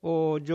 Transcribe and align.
오조 0.00 0.54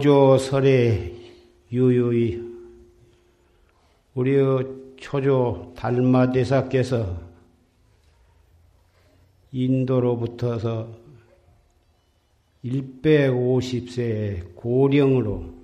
조설에 0.00 1.12
유유히 1.72 2.42
우리 4.14 4.36
초조 4.96 5.74
달마대사께서 5.76 7.20
인도로부터서 9.52 10.88
150세의 12.64 14.54
고령으로 14.54 15.54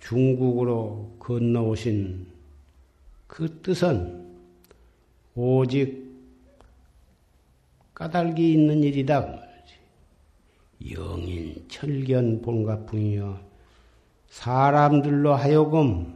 중국으로 0.00 1.16
건너오신 1.18 2.26
그 3.26 3.60
뜻은 3.62 4.26
오직 5.34 6.08
까닭이 7.94 8.52
있는 8.52 8.82
일이다. 8.82 9.47
영인 10.90 11.64
철견 11.68 12.40
본가풍이여 12.42 13.40
사람들로 14.28 15.34
하여금 15.34 16.14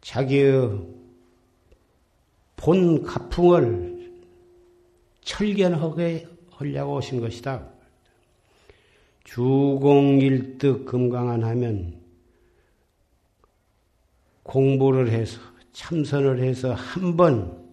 자기의 0.00 0.78
본 2.56 3.02
가풍을 3.02 3.96
철견하게 5.22 6.28
하려고 6.52 6.96
오신 6.96 7.20
것이다. 7.20 7.68
주공일득 9.24 10.86
금강안 10.86 11.42
하면 11.44 12.00
공부를 14.44 15.10
해서 15.10 15.40
참선을 15.72 16.40
해서 16.42 16.72
한 16.72 17.16
번 17.16 17.66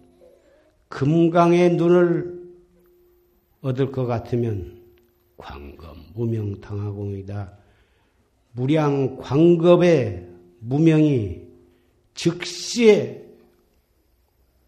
금강의 0.88 1.74
눈을 1.76 2.33
얻을 3.64 3.90
것 3.90 4.04
같으면 4.04 4.78
광급 5.38 5.96
무명 6.12 6.60
당하공이다. 6.60 7.56
무량 8.52 9.16
광급의 9.16 10.28
무명이 10.60 11.42
즉시에 12.12 13.26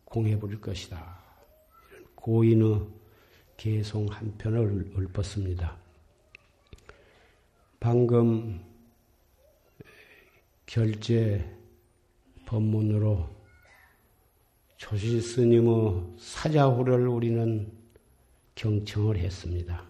공해버릴 0.07 0.63
것이다. 0.63 1.15
고인의 2.15 2.87
개송 3.59 4.07
한 4.07 4.35
편을 4.39 4.95
읊었습니다. 4.97 5.77
방금 7.79 8.65
결제 10.65 11.45
법문으로 12.47 13.29
조실 14.79 15.21
스님의 15.21 16.15
사자후를 16.19 17.07
우리는 17.07 17.76
경청을 18.57 19.19
했습니다. 19.19 19.87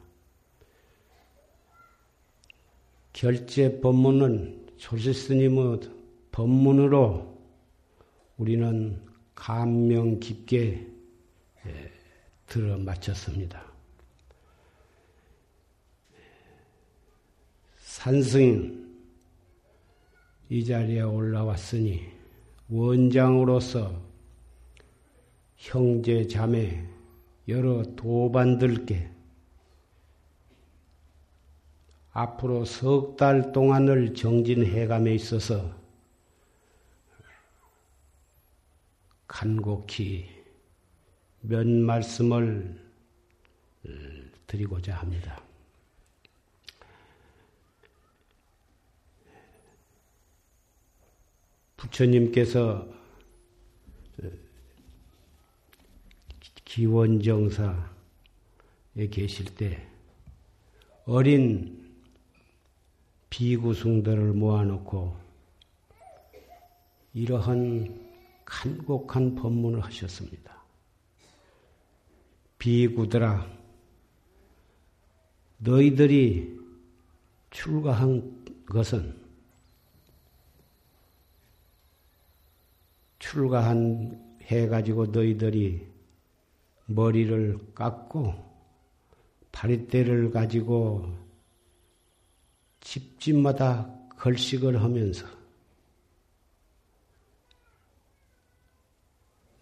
결제 3.12 3.80
법문은 3.80 4.74
조실 4.76 5.14
스님의 5.14 5.80
법문으로 6.30 7.34
우리는 8.36 9.02
감명 9.34 10.20
깊게 10.20 10.86
예, 11.66 11.92
들어 12.46 12.76
마쳤습니다. 12.76 13.64
산승 17.78 18.86
이 20.50 20.64
자리에 20.64 21.00
올라왔으니 21.00 22.02
원장으로서 22.68 24.02
형제 25.56 26.26
자매 26.26 26.95
여러 27.48 27.82
도반들께 27.94 29.10
앞으로 32.12 32.64
석 32.64 33.16
달 33.16 33.52
동안을 33.52 34.14
정진해감에 34.14 35.14
있어서 35.14 35.74
간곡히 39.26 40.28
몇 41.42 41.66
말씀을 41.66 42.80
드리고자 44.46 44.94
합니다. 44.96 45.40
부처님께서 51.76 52.88
기원정사에 56.76 57.78
계실 59.10 59.46
때 59.54 59.88
어린 61.06 61.90
비구승들을 63.30 64.34
모아놓고 64.34 65.16
이러한 67.14 67.98
간곡한 68.44 69.36
법문을 69.36 69.82
하셨습니다. 69.84 70.54
비구들아, 72.58 73.50
너희들이 75.56 76.60
출가한 77.48 78.44
것은 78.66 79.18
출가한 83.18 84.38
해가지고 84.42 85.06
너희들이 85.06 85.85
머리를 86.86 87.74
깎고 87.74 88.34
파리대를 89.52 90.30
가지고 90.30 91.12
집집마다 92.80 93.92
걸식을 94.16 94.82
하면서 94.82 95.26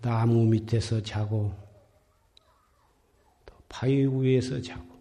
나무 0.00 0.44
밑에서 0.44 1.02
자고 1.02 1.54
또 3.46 3.54
바위 3.68 4.04
위에서 4.06 4.60
자고 4.60 4.94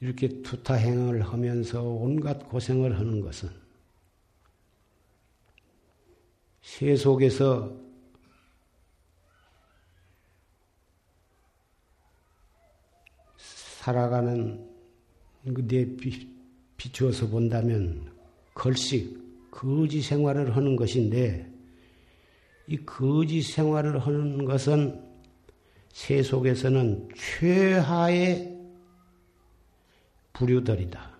이렇게 0.00 0.42
투타행을 0.42 1.22
하면서 1.22 1.82
온갖 1.82 2.48
고생을 2.48 2.98
하는 2.98 3.20
것은 3.20 3.50
세 6.62 6.96
속에서 6.96 7.83
살아가는 13.84 14.66
내 15.42 15.86
비추어서 16.78 17.28
본다면 17.28 18.10
걸식 18.54 19.50
거지 19.50 20.00
생활을 20.00 20.56
하는 20.56 20.74
것인데 20.74 21.46
이 22.66 22.78
거지 22.78 23.42
생활을 23.42 23.98
하는 23.98 24.46
것은 24.46 25.04
세 25.92 26.22
속에서는 26.22 27.10
최하의 27.14 28.58
부류들이다. 30.32 31.18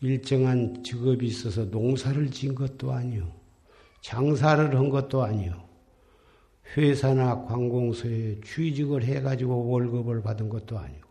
일정한 0.00 0.82
직업이 0.82 1.26
있어서 1.28 1.64
농사를 1.66 2.28
지은 2.32 2.56
것도 2.56 2.90
아니요. 2.90 3.32
장사를 4.00 4.76
한 4.76 4.88
것도 4.88 5.22
아니요. 5.22 5.67
회사나 6.76 7.44
관공서에 7.44 8.40
취직을 8.42 9.04
해가지고 9.04 9.68
월급을 9.68 10.22
받은 10.22 10.48
것도 10.48 10.78
아니고. 10.78 11.08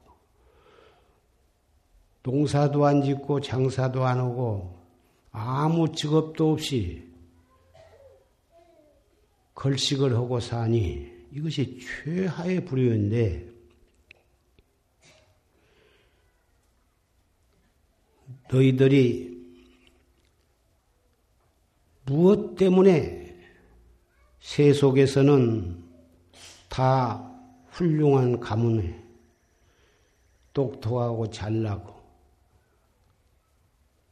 농사도 2.24 2.86
안 2.86 3.02
짓고 3.02 3.40
장사도 3.40 4.06
안 4.06 4.20
하고 4.20 4.78
아무 5.32 5.92
직업도 5.94 6.52
없이 6.52 7.08
걸식을 9.56 10.14
하고 10.14 10.40
사니 10.40 11.10
이것이 11.32 11.80
최하의 11.80 12.66
불효인데 12.66 13.50
너희들이 18.52 19.38
무엇 22.06 22.56
때문에 22.56 23.27
세속에서는 24.48 25.84
다 26.70 27.38
훌륭한 27.68 28.40
가문에 28.40 28.98
똑똑하고 30.54 31.30
잘나고 31.30 31.94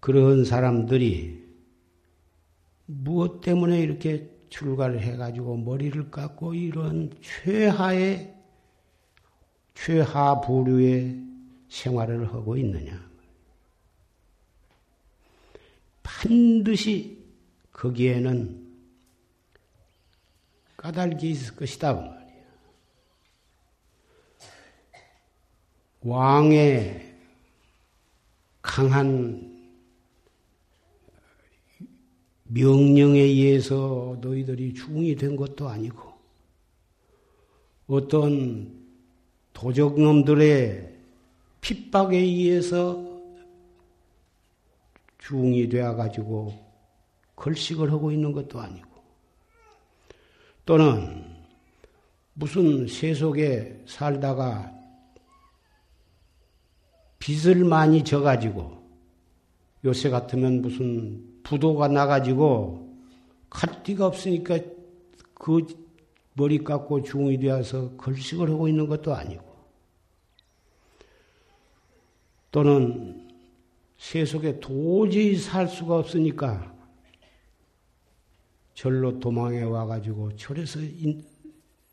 그런 0.02 0.44
사람들이 0.44 1.42
무엇 2.86 3.40
때문에 3.40 3.80
이렇게 3.80 4.30
출가를 4.50 5.00
해가지고 5.00 5.56
머리를 5.56 6.12
깎고 6.12 6.54
이런 6.54 7.12
최하의 7.22 8.36
최하 9.74 10.42
부류의 10.42 11.24
생활을 11.70 12.28
하고 12.28 12.58
있느냐? 12.58 13.10
반드시 16.04 17.26
거기에는 17.72 18.65
까닭이 20.86 21.32
있을 21.32 21.56
것이다. 21.56 21.96
그 21.96 22.00
말이야. 22.00 22.26
왕의 26.02 27.16
강한 28.62 29.74
명령에 32.44 33.20
의해서 33.20 34.16
너희들이 34.22 34.76
중이 34.76 35.16
된 35.16 35.36
것도 35.36 35.68
아니고, 35.68 36.14
어떤 37.88 38.86
도적놈들의 39.54 41.00
핍박에 41.62 42.16
의해서 42.16 43.04
중이 45.18 45.68
되어가지고 45.68 46.64
걸식을 47.36 47.92
하고 47.92 48.12
있는 48.12 48.32
것도 48.32 48.60
아니고, 48.60 48.95
또는 50.66 51.24
무슨 52.34 52.88
세속에 52.88 53.84
살다가 53.86 54.74
빚을 57.20 57.64
많이 57.64 58.04
져가지고 58.04 58.84
요새 59.86 60.10
같으면 60.10 60.62
무슨 60.62 61.42
부도가 61.44 61.88
나가지고 61.88 62.94
칼띠가 63.50 64.08
없으니까 64.08 64.60
그 65.36 65.66
머리 66.34 66.64
깎고 66.64 67.04
중이 67.04 67.38
되어서 67.38 67.92
걸식을 67.96 68.50
하고 68.50 68.68
있는 68.68 68.88
것도 68.88 69.14
아니고 69.14 69.44
또는 72.52 73.28
세속에 73.98 74.60
도저히 74.60 75.36
살 75.36 75.68
수가 75.68 75.98
없으니까 75.98 76.75
절로 78.76 79.20
도망해 79.20 79.64
와가지고 79.64 80.36
절에서 80.36 80.80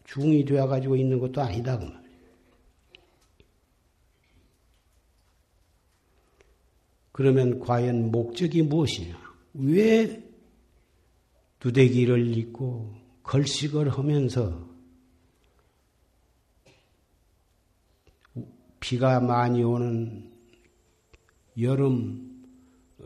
중이 0.04 0.44
되어가지고 0.44 0.96
있는 0.96 1.18
것도 1.18 1.40
아니다 1.40 1.78
그 1.78 1.84
말이에요. 1.84 2.02
그러면 7.12 7.60
과연 7.60 8.10
목적이 8.10 8.62
무엇이냐? 8.62 9.16
왜 9.54 10.22
두대기를 11.60 12.36
입고 12.36 12.94
걸식을 13.22 13.90
하면서 13.90 14.68
비가 18.80 19.20
많이 19.20 19.62
오는 19.62 20.32
여름 21.60 22.44
어, 22.98 23.04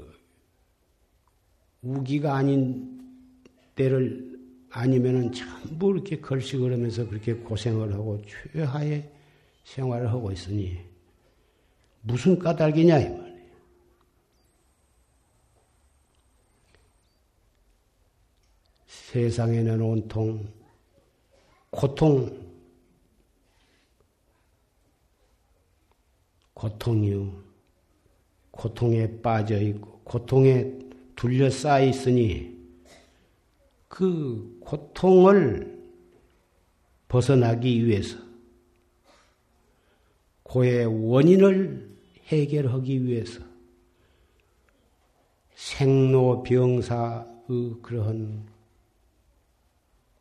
우기가 1.82 2.34
아닌 2.34 2.95
때를 3.76 4.36
아니면은 4.70 5.32
전부 5.32 5.92
이렇게 5.92 6.20
걸식을 6.20 6.72
하면서 6.72 7.08
그렇게 7.08 7.34
고생을 7.34 7.94
하고 7.94 8.20
최하의 8.52 9.08
생활을 9.64 10.10
하고 10.10 10.32
있으니 10.32 10.78
무슨 12.02 12.38
까닭이냐 12.38 12.98
이 12.98 13.08
말이에요. 13.08 13.36
세상에는 18.86 19.80
온통 19.80 20.56
고통, 21.70 22.46
고통이요. 26.54 27.44
고통에 28.50 29.20
빠져 29.20 29.60
있고 29.60 30.00
고통에 30.04 30.72
둘러싸여 31.14 31.86
있으니 31.86 32.55
그 33.88 34.58
고통을 34.60 35.76
벗어나기 37.08 37.86
위해서 37.86 38.18
고의 40.42 40.86
원인을 40.86 41.96
해결하기 42.26 43.04
위해서 43.04 43.44
생로병사의 45.54 47.26
그러한 47.82 48.46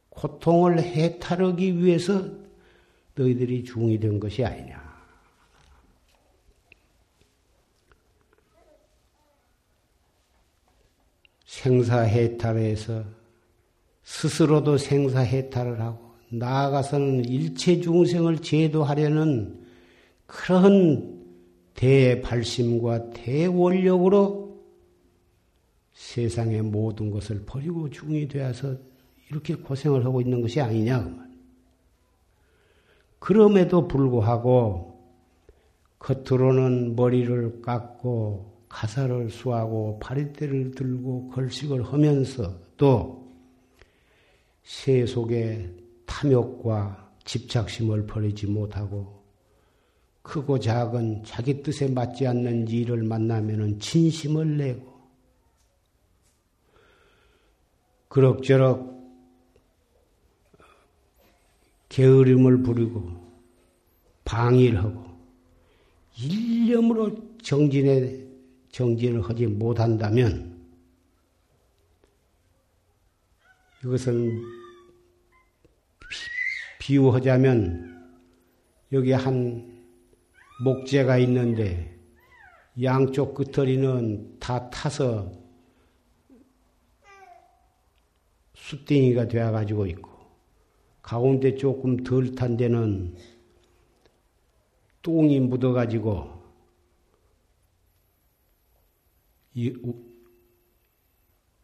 고통을 0.09 0.81
해탈하기 0.81 1.77
위해서 1.77 2.31
너희들이 3.15 3.63
중이 3.63 3.99
된 3.99 4.19
것이 4.19 4.43
아니냐. 4.43 4.85
생사해탈에서 11.45 13.14
스스로도 14.05 14.77
생사해탈을 14.77 15.81
하고 15.81 16.13
나아가서는 16.29 17.25
일체 17.25 17.81
중생을 17.81 18.37
제도하려는 18.37 19.65
그런 20.27 21.25
대발심과 21.73 23.09
대원력으로 23.11 24.63
세상의 25.93 26.61
모든 26.61 27.09
것을 27.09 27.43
버리고 27.45 27.89
중이 27.89 28.27
되어서 28.27 28.75
이렇게 29.29 29.55
고생을 29.55 30.05
하고 30.05 30.21
있는 30.21 30.41
것이 30.41 30.61
아니냐. 30.61 31.03
그 33.19 33.33
그럼에도 33.33 33.87
불구하고 33.87 35.03
겉으로는 35.97 36.95
머리를 36.95 37.61
깎고 37.61 38.53
가사를 38.69 39.31
수하고 39.31 39.97
파리대를 39.99 40.71
들고 40.71 41.29
걸식을 41.29 41.81
하면서 41.83 42.55
또 42.77 43.24
세속의 44.65 45.69
탐욕과 46.05 47.13
집착심을 47.23 48.05
버리지 48.05 48.47
못하고 48.47 49.23
크고 50.23 50.59
작은 50.59 51.23
자기 51.23 51.61
뜻에 51.61 51.87
맞지 51.87 52.25
않는 52.25 52.67
일을 52.67 53.03
만나면 53.03 53.79
진심을 53.79 54.57
내고 54.57 54.95
그럭저럭 58.07 58.95
게으름을 61.89 62.63
부리고 62.63 63.11
방일하고 64.23 65.05
일념으로 66.17 67.37
정진에 67.41 68.25
정진을 68.71 69.21
하지 69.21 69.45
못한다면 69.45 70.54
이것은 73.85 74.43
비유하자면 76.79 78.17
여기 78.93 79.11
한 79.11 79.85
목재가 80.63 81.19
있는데 81.19 81.95
양쪽 82.81 83.35
끝터리는 83.35 84.39
다 84.39 84.71
타서 84.71 85.31
숫딩이가 88.55 89.27
되어 89.27 89.51
가지고 89.51 89.85
있고 89.85 90.09
가운데 91.03 91.55
조금 91.55 91.97
덜 91.97 92.33
탄 92.33 92.57
데는 92.57 93.15
똥이 95.03 95.41
묻어 95.41 95.73
가지고 95.73 96.43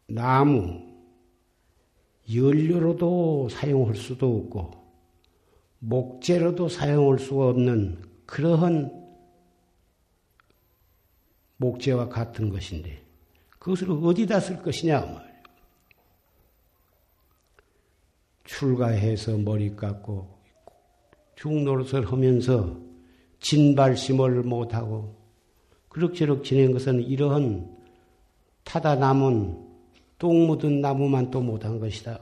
나무 0.06 0.91
연료로도 2.32 3.48
사용할 3.48 3.94
수도 3.94 4.36
없고 4.36 4.82
목재로도 5.80 6.68
사용할 6.68 7.18
수가 7.18 7.48
없는 7.48 8.02
그러한 8.26 9.02
목재와 11.56 12.08
같은 12.08 12.50
것인데 12.50 13.02
그것을 13.58 13.90
어디다 13.90 14.40
쓸 14.40 14.60
것이냐. 14.62 15.22
출가해서 18.44 19.38
머리 19.38 19.74
깎고 19.74 20.38
중노릇을 21.36 22.10
하면서 22.10 22.76
진발심을 23.40 24.42
못하고 24.42 25.16
그럭저럭 25.88 26.44
지낸 26.44 26.72
것은 26.72 27.02
이러한 27.02 27.76
타다 28.64 28.96
남은 28.96 29.71
똥 30.22 30.46
묻은 30.46 30.80
나무만 30.80 31.32
또 31.32 31.40
못한 31.40 31.80
것이다. 31.80 32.20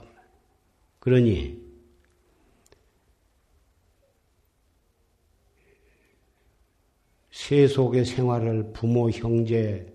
그러니 1.01 1.61
세속의 7.31 8.07
생활을 8.07 8.73
부모, 8.73 9.11
형제, 9.11 9.93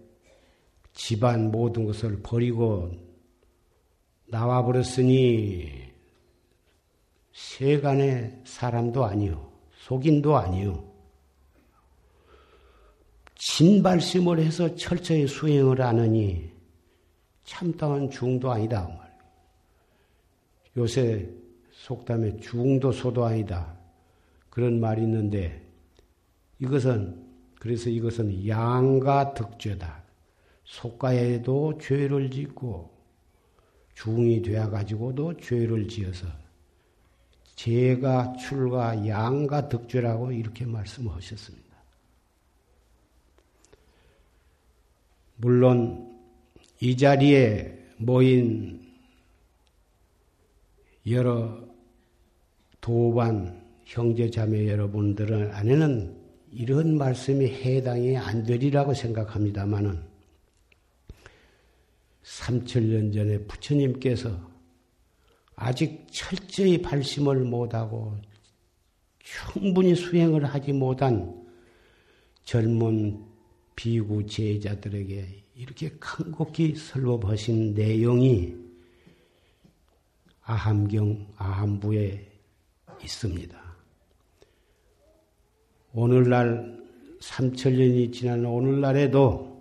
집안 0.94 1.50
모든 1.50 1.86
것을 1.86 2.22
버리고 2.22 2.92
나와버렸으니 4.28 5.72
세간의 7.34 8.44
사람도 8.46 9.04
아니요, 9.04 9.52
속인도 9.80 10.38
아니요. 10.38 10.94
진발심을 13.34 14.38
해서 14.42 14.76
철저히 14.76 15.26
수행을 15.26 15.82
하느니 15.82 16.55
참다운 17.46 18.10
중도 18.10 18.52
아니다. 18.52 18.88
그 20.74 20.82
요새 20.82 21.30
속담에 21.72 22.38
중도 22.38 22.92
소도 22.92 23.24
아니다. 23.24 23.78
그런 24.50 24.80
말이 24.80 25.04
있는데 25.04 25.62
이것은 26.60 27.24
그래서 27.60 27.90
이것은 27.90 28.48
양가 28.48 29.34
득죄다. 29.34 30.04
속가에도 30.66 31.78
죄를 31.78 32.30
짓고 32.32 32.94
중이 33.94 34.42
되어 34.42 34.70
가지고도 34.70 35.38
죄를 35.38 35.88
지어서 35.88 36.28
죄가 37.56 38.34
출가 38.34 39.08
양가 39.08 39.70
득죄라고 39.70 40.32
이렇게 40.32 40.66
말씀하셨습니다. 40.66 41.66
물론 45.38 46.15
이 46.80 46.98
자리에 46.98 47.78
모인 47.98 48.86
여러 51.08 51.64
도반 52.82 53.64
형제 53.86 54.30
자매 54.30 54.68
여러분들 54.68 55.52
안에는 55.54 56.26
이런 56.52 56.98
말씀이 56.98 57.46
해당이 57.48 58.18
안 58.18 58.44
되리라고 58.44 58.94
생각합니다마는 58.94 60.04
3천년 62.24 63.14
전에 63.14 63.38
부처님께서 63.40 64.52
아직 65.56 66.08
철저히 66.12 66.82
발심을 66.82 67.46
못하고 67.46 68.18
충분히 69.20 69.96
수행을 69.96 70.46
하지 70.46 70.74
못한 70.74 71.46
젊은 72.44 73.24
비구 73.76 74.26
제자들에게 74.26 75.45
이렇게 75.56 75.90
큰곡히 75.92 76.76
설법하신 76.76 77.76
내용이 77.76 78.56
아함경, 80.42 81.34
아함부에 81.38 82.30
있습니다. 83.02 83.66
오늘날 85.94 86.84
3천년이 87.22 88.12
지난 88.14 88.46
오늘날에도 88.46 89.56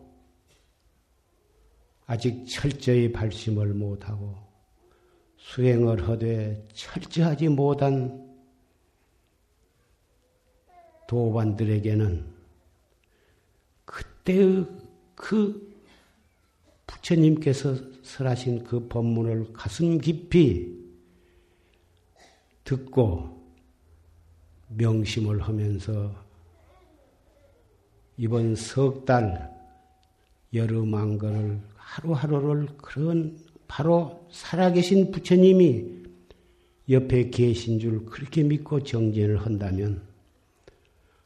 아직 2.07 2.45
철저히 2.49 3.13
발심을 3.13 3.73
못하고 3.73 4.37
수행을 5.37 6.09
하되 6.09 6.67
철저하지 6.75 7.49
못한 7.51 8.21
도반들에게는 11.07 12.27
그때의 13.85 14.67
그 15.15 15.64
부처님께서 17.05 17.77
설하신 18.03 18.65
그 18.65 18.89
법문을 18.89 19.53
가슴 19.53 19.99
깊이 19.99 20.75
듣고 22.65 23.45
명심을 24.69 25.43
하면서 25.43 26.15
이번 28.17 28.57
석 28.57 29.05
달 29.05 29.53
여름한거를 30.53 31.61
하루하루를 31.77 32.69
그런 32.79 33.39
바로 33.69 34.27
살아계신 34.31 35.11
부처님이 35.11 36.05
옆에 36.89 37.31
계신 37.31 37.79
줄 37.81 38.07
그렇게 38.07 38.43
믿고 38.43 38.83
정진을 38.83 39.45
한다면 39.45 40.03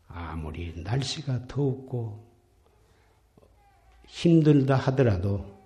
아무리 0.09 0.73
날씨가 0.83 1.47
더웠고 1.47 2.27
힘들다 4.07 4.77
하더라도 4.77 5.58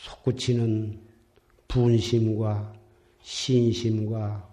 솟구치는 0.00 0.98
분심과 1.68 2.72
신심과 3.22 4.48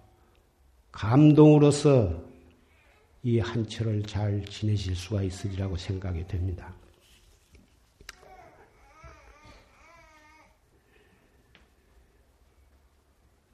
감동으로서 0.92 2.22
이 3.22 3.38
한철을 3.38 4.02
잘 4.02 4.44
지내실 4.44 4.94
수가 4.94 5.22
있으리라고 5.22 5.76
생각이 5.76 6.26
됩니다. 6.26 6.74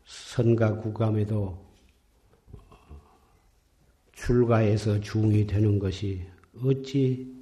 선가 0.04 0.76
구감에도 0.76 1.64
출가해서 4.12 5.00
중이 5.00 5.46
되는 5.46 5.78
것이 5.78 6.26
어찌 6.62 7.32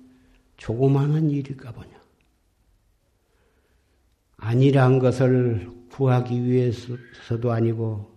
조그마한 0.59 1.31
일일까 1.31 1.73
보냐. 1.73 2.02
아니란 4.45 4.99
것을 4.99 5.71
구하기 5.89 6.45
위해서도 6.45 7.53
아니고 7.53 8.13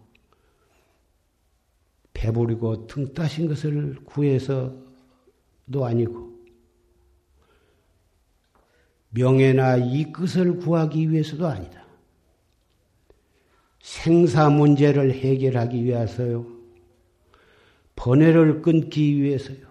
배부리고 2.13 2.87
등 2.87 3.13
따신 3.13 3.47
것을 3.47 3.95
구해서도 4.05 4.75
아니고 5.83 6.33
명예나 9.11 9.77
이끝을 9.77 10.57
구하기 10.57 11.11
위해서도 11.11 11.45
아니다. 11.45 11.85
생사 13.79 14.49
문제를 14.49 15.13
해결하기 15.13 15.83
위해서요. 15.83 16.47
번뇌를 17.95 18.63
끊기 18.63 19.21
위해서요. 19.21 19.67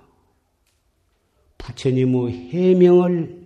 부처님의 1.58 2.50
해명을 2.50 3.43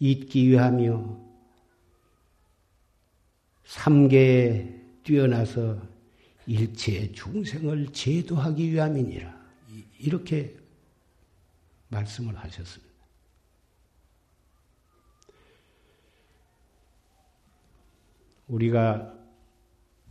잊기 0.00 0.48
위하며 0.48 1.18
삼계에 3.64 4.74
뛰어나서 5.02 5.80
일체 6.46 7.12
중생을 7.12 7.92
제도하기 7.92 8.72
위함이니라. 8.72 9.38
이렇게 9.98 10.56
말씀을 11.88 12.36
하셨습니다. 12.36 12.88
우리가 18.48 19.14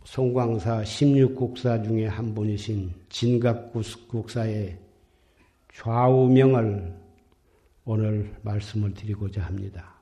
송광사 0.04 0.82
16국사 0.82 1.84
중에 1.84 2.06
한 2.06 2.34
분이신 2.34 2.94
진각국사의 3.08 4.78
좌우명을 5.74 7.07
오늘 7.90 8.36
말씀을 8.42 8.92
드리고자 8.92 9.40
합니다. 9.40 9.98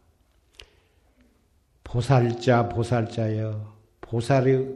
보살자, 1.85 2.69
보살자여, 2.69 3.79
보살의 4.01 4.75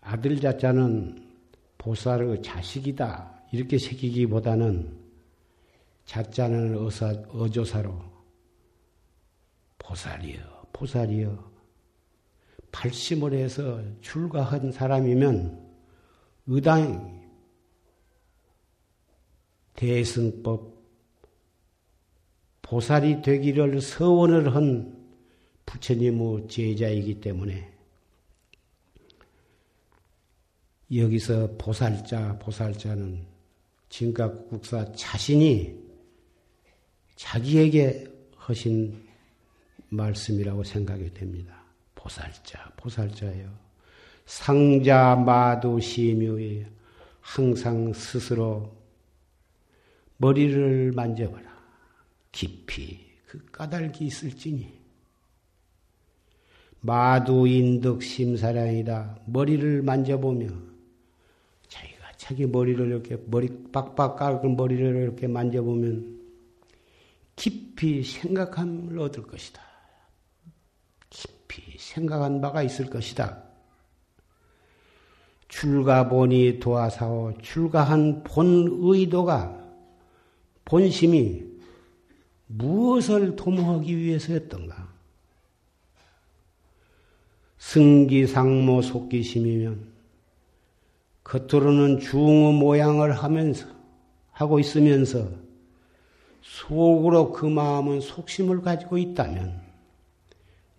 아들 0.00 0.40
자자는 0.40 1.34
보살의 1.76 2.40
자식이다. 2.40 3.42
이렇게 3.52 3.76
새기기보다는 3.76 4.98
자자는 6.06 6.78
어사, 6.78 7.08
어조사로 7.28 8.02
보살이여, 9.76 10.68
보살이여. 10.72 11.50
발심을 12.72 13.34
해서 13.34 13.82
출가한 14.00 14.72
사람이면 14.72 15.60
의당 16.46 17.19
대승법 19.80 20.78
보살이 22.60 23.22
되기를 23.22 23.80
서원을 23.80 24.54
한 24.54 24.94
부처님의 25.64 26.48
제자이기 26.48 27.18
때문에 27.22 27.72
여기서 30.94 31.56
보살자, 31.56 32.38
보살자는 32.40 33.24
진각국사 33.88 34.92
자신이 34.92 35.74
자기에게 37.16 38.06
하신 38.36 39.02
말씀이라고 39.88 40.62
생각이 40.62 41.14
됩니다. 41.14 41.64
보살자, 41.94 42.70
보살자요. 42.76 43.50
상자 44.26 45.16
마도 45.16 45.80
시묘에 45.80 46.66
항상 47.22 47.94
스스로 47.94 48.79
머리를 50.20 50.92
만져봐라. 50.92 51.50
깊이 52.30 53.00
그 53.26 53.42
까닭이 53.50 54.04
있을지니. 54.04 54.80
마두인덕 56.82 58.02
심사량이다. 58.02 59.20
머리를 59.26 59.82
만져보며 59.82 60.46
자기가 61.68 62.12
자기 62.16 62.46
머리를 62.46 62.86
이렇게 62.86 63.16
머리 63.26 63.48
빡빡 63.72 64.16
깎은 64.16 64.56
머리를 64.56 64.96
이렇게 64.96 65.26
만져보면 65.26 66.20
깊이 67.36 68.02
생각함을 68.02 68.98
얻을 68.98 69.22
것이다. 69.22 69.62
깊이 71.08 71.78
생각한 71.78 72.42
바가 72.42 72.62
있을 72.62 72.90
것이다. 72.90 73.42
출가본이 75.48 76.60
도하사오 76.60 77.38
출가한 77.40 78.22
본 78.22 78.68
의도가 78.82 79.59
본심이 80.64 81.44
무엇을 82.46 83.36
도모하기 83.36 83.96
위해서였던가? 83.96 84.88
승기상모 87.58 88.82
속기심이면 88.82 89.90
겉으로는 91.22 92.00
중의 92.00 92.54
모양을 92.54 93.12
하면서 93.12 93.66
하고 94.32 94.58
있으면서 94.58 95.30
속으로 96.42 97.32
그 97.32 97.46
마음은 97.46 98.00
속심을 98.00 98.62
가지고 98.62 98.98
있다면 98.98 99.60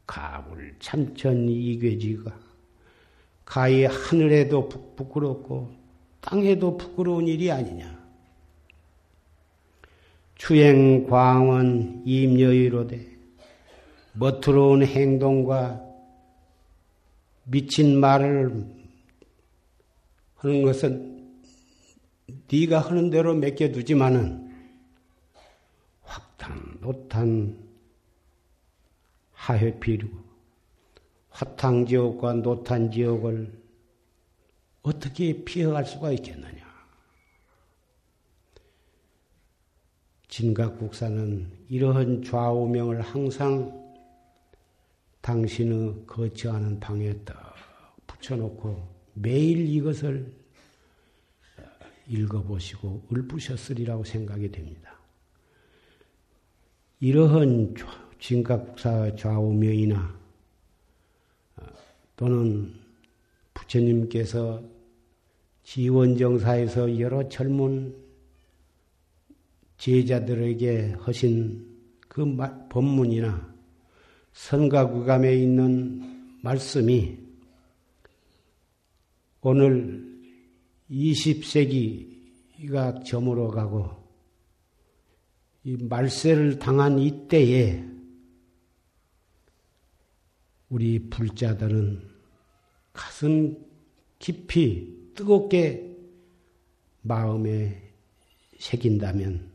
가불 0.08 0.76
참천 0.80 1.48
이괴지가 1.48 2.38
가히 3.46 3.86
하늘에도 3.86 4.68
부끄럽고 4.68 5.72
땅에도 6.20 6.78
부끄러운 6.78 7.28
일이 7.28 7.52
아니냐. 7.52 8.01
추행 10.42 11.06
광원 11.06 12.02
임여의로되 12.04 13.16
멋트러운 14.14 14.84
행동과 14.84 15.80
미친 17.44 18.00
말을 18.00 18.66
하는 20.38 20.64
것은 20.64 21.46
네가 22.52 22.80
하는 22.80 23.12
대로 23.12 23.36
맡겨두지만은 23.36 24.52
확탄, 26.02 26.80
노탄, 26.82 27.64
하회피리고 29.34 30.18
화탕 31.30 31.86
지옥과 31.86 32.34
노탄 32.34 32.90
지옥을 32.90 33.62
어떻게 34.82 35.44
피해갈 35.44 35.86
수가 35.86 36.12
있겠느냐? 36.14 36.71
진각국사는 40.32 41.46
이러한 41.68 42.24
좌우명을 42.24 43.02
항상 43.02 43.82
당신의 45.20 46.06
거치하는 46.08 46.80
방에 46.80 47.14
딱 47.26 47.54
붙여놓고 48.08 48.82
매일 49.16 49.68
이것을 49.68 50.32
읽어보시고 52.08 53.08
울부셨으리라고 53.10 54.06
생각이 54.06 54.50
됩니다. 54.52 54.98
이러한 57.02 57.76
진각국사 58.18 59.14
좌우명이나 59.18 60.18
또는 62.16 62.74
부처님께서 63.54 64.64
지원정사에서 65.64 67.00
여러 67.00 67.28
젊은 67.28 68.01
제자들에게 69.82 70.96
하신 71.00 71.68
그 72.08 72.38
법문이나 72.70 73.52
선가구감에 74.32 75.36
있는 75.36 76.38
말씀이 76.44 77.18
오늘 79.42 80.08
20세기가 80.92 83.04
저물어 83.06 83.50
가고 83.50 83.90
이 85.64 85.78
말세를 85.78 86.60
당한 86.60 87.00
이때에 87.00 87.84
우리 90.70 91.10
불자들은 91.10 92.08
가슴 92.94 93.58
깊이 94.20 95.12
뜨겁게 95.16 95.98
마음에 97.02 97.82
새긴다면 98.60 99.51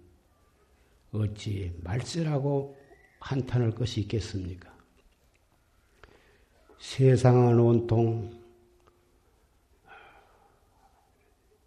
어찌 1.21 1.73
말세라고 1.83 2.77
한탄할 3.21 3.73
것이 3.73 4.03
있겠습니까? 4.03 4.75
세상은 6.79 7.59
온통 7.59 8.31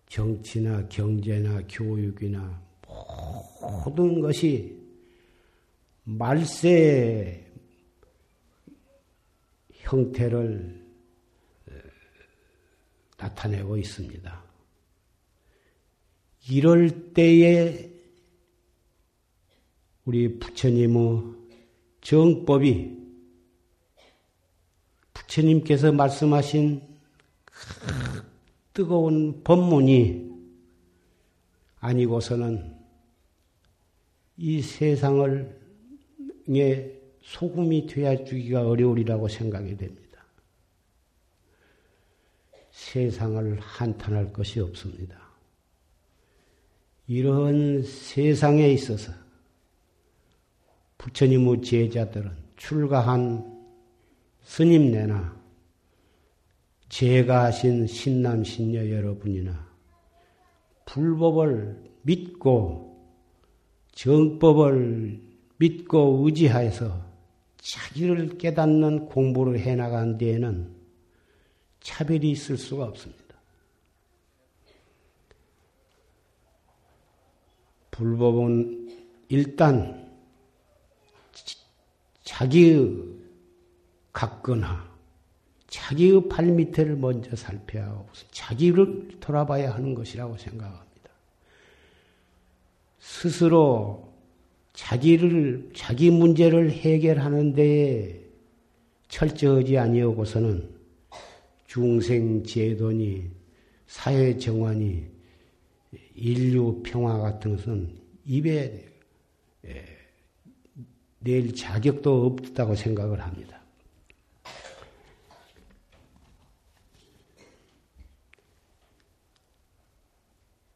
정치나 0.07 0.87
경제나 0.87 1.61
교육이나 1.67 2.61
모든 3.85 4.21
것이 4.21 4.79
말세 6.03 7.45
형태를 9.71 10.83
어, 11.67 11.71
나타내고 13.17 13.77
있습니다. 13.77 14.43
이럴 16.49 17.13
때에 17.13 17.98
우리 20.09 20.39
부처님의 20.39 21.21
정법이 22.01 22.97
부처님께서 25.13 25.91
말씀하신 25.91 26.81
그 27.45 27.53
뜨거운 28.73 29.43
법문이 29.43 30.31
아니고서는 31.79 32.75
이 34.37 34.63
세상을 34.63 35.59
소금이 37.21 37.85
되어 37.85 38.25
주기가 38.25 38.67
어려우리라고 38.67 39.27
생각이 39.27 39.77
됩니다. 39.77 40.25
세상을 42.71 43.59
한탄할 43.59 44.33
것이 44.33 44.59
없습니다. 44.59 45.19
이런 47.05 47.83
세상에 47.83 48.69
있어서 48.69 49.28
부처님의 50.99 51.61
제자들은 51.61 52.31
출가한 52.57 53.57
스님네나 54.43 55.39
제가 56.89 57.45
하신 57.45 57.87
신남 57.87 58.43
신녀 58.43 58.87
여러분이나 58.89 59.67
불법을 60.85 61.81
믿고 62.01 62.89
정법을 63.93 65.21
믿고 65.57 66.23
의지하여서 66.25 67.09
자기를 67.57 68.37
깨닫는 68.37 69.05
공부를 69.05 69.59
해나간 69.59 70.17
데에는 70.17 70.75
차별이 71.79 72.31
있을 72.31 72.57
수가 72.57 72.85
없습니다. 72.85 73.23
불법은 77.91 78.89
일단 79.29 80.08
자기의 82.29 82.95
각거나 84.13 84.87
자기의 85.67 86.29
발밑을 86.29 86.95
먼저 86.95 87.35
살펴야 87.35 87.87
하고 87.87 88.07
자기를 88.31 89.19
돌아봐야 89.19 89.73
하는 89.73 89.95
것이라고 89.95 90.37
생각합니다. 90.37 91.09
스스로 92.99 94.13
자기를 94.73 95.71
자기 95.75 96.11
문제를 96.11 96.71
해결하는 96.71 97.53
데에 97.53 98.21
철저하지 99.07 99.79
아니하고서는 99.79 100.69
중생 101.65 102.43
제도니 102.43 103.23
사회 103.87 104.37
정환이 104.37 105.03
인류 106.13 106.83
평화 106.83 107.17
같은 107.17 107.55
것은 107.55 107.97
입에 108.25 108.87
낼 111.19 111.53
자격도 111.53 112.25
없다고 112.25 112.75
생각을 112.75 113.21
합니다. 113.21 113.59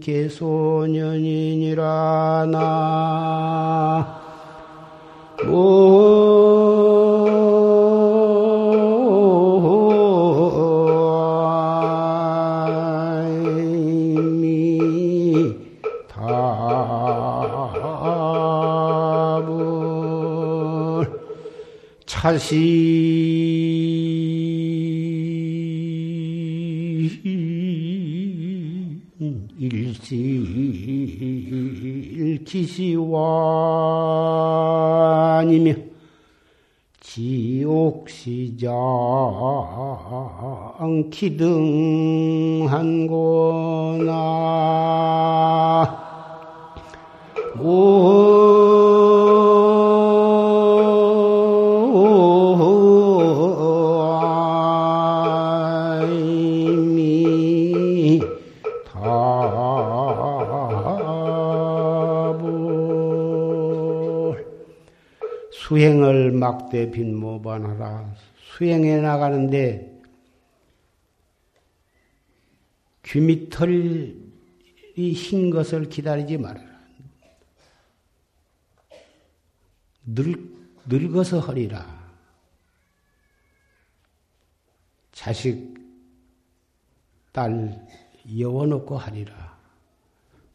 개소년이니라 0.00 1.82
나. 2.50 2.96
다시 22.26 23.05
일시 29.58 30.14
기시완이며 32.44 33.06
지옥시장 37.00 38.70
기등한고나 41.10 41.96
수 47.56 48.15
막대 66.66 66.90
빈모반하라. 66.90 68.14
수행해 68.36 69.00
나가는데 69.00 69.92
귀밑털이 73.04 74.32
흰 74.96 75.50
것을 75.50 75.88
기다리지 75.88 76.38
말아라. 76.38 76.76
늙, 80.06 80.38
늙어서 80.88 81.40
허리라. 81.40 82.06
자식, 85.12 85.74
딸, 87.32 87.86
여워놓고 88.38 88.96
하리라. 88.96 89.56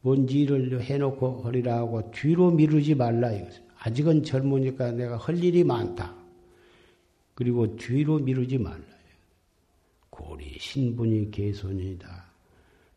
뭔지 0.02 0.41
일을 0.41 0.82
해놓고 0.82 1.43
허리라 1.43 1.78
하고 1.78 2.10
뒤로 2.12 2.52
미루지 2.52 2.95
말라 2.95 3.32
이것입니다. 3.32 3.70
아직은 3.84 4.24
젊으니까 4.24 4.91
내가 4.91 5.17
할 5.17 5.44
일이 5.44 5.63
많다. 5.63 6.13
그리고 7.34 7.76
뒤로 7.76 8.20
미루지 8.20 8.58
말라요. 8.58 8.82
고리 10.10 10.58
신분이 10.60 11.32
개손이다. 11.32 12.26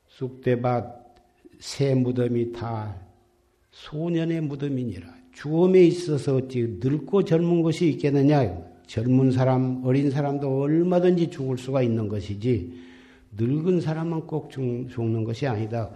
쑥대밭 0.08 1.04
새 1.58 1.94
무덤이 1.94 2.52
다 2.52 2.94
소년의 3.70 4.42
무덤이니라. 4.42 5.14
죽음에 5.32 5.82
있어서 5.84 6.36
어찌 6.36 6.78
늙고 6.80 7.24
젊은 7.24 7.62
것이 7.62 7.88
있겠느냐? 7.90 8.74
젊은 8.86 9.32
사람, 9.32 9.82
어린 9.84 10.10
사람도 10.10 10.60
얼마든지 10.60 11.30
죽을 11.30 11.56
수가 11.56 11.82
있는 11.82 12.08
것이지, 12.08 12.72
늙은 13.36 13.80
사람은 13.80 14.26
꼭 14.26 14.50
죽, 14.50 14.60
는 14.62 15.24
것이 15.24 15.46
아니다. 15.46 15.90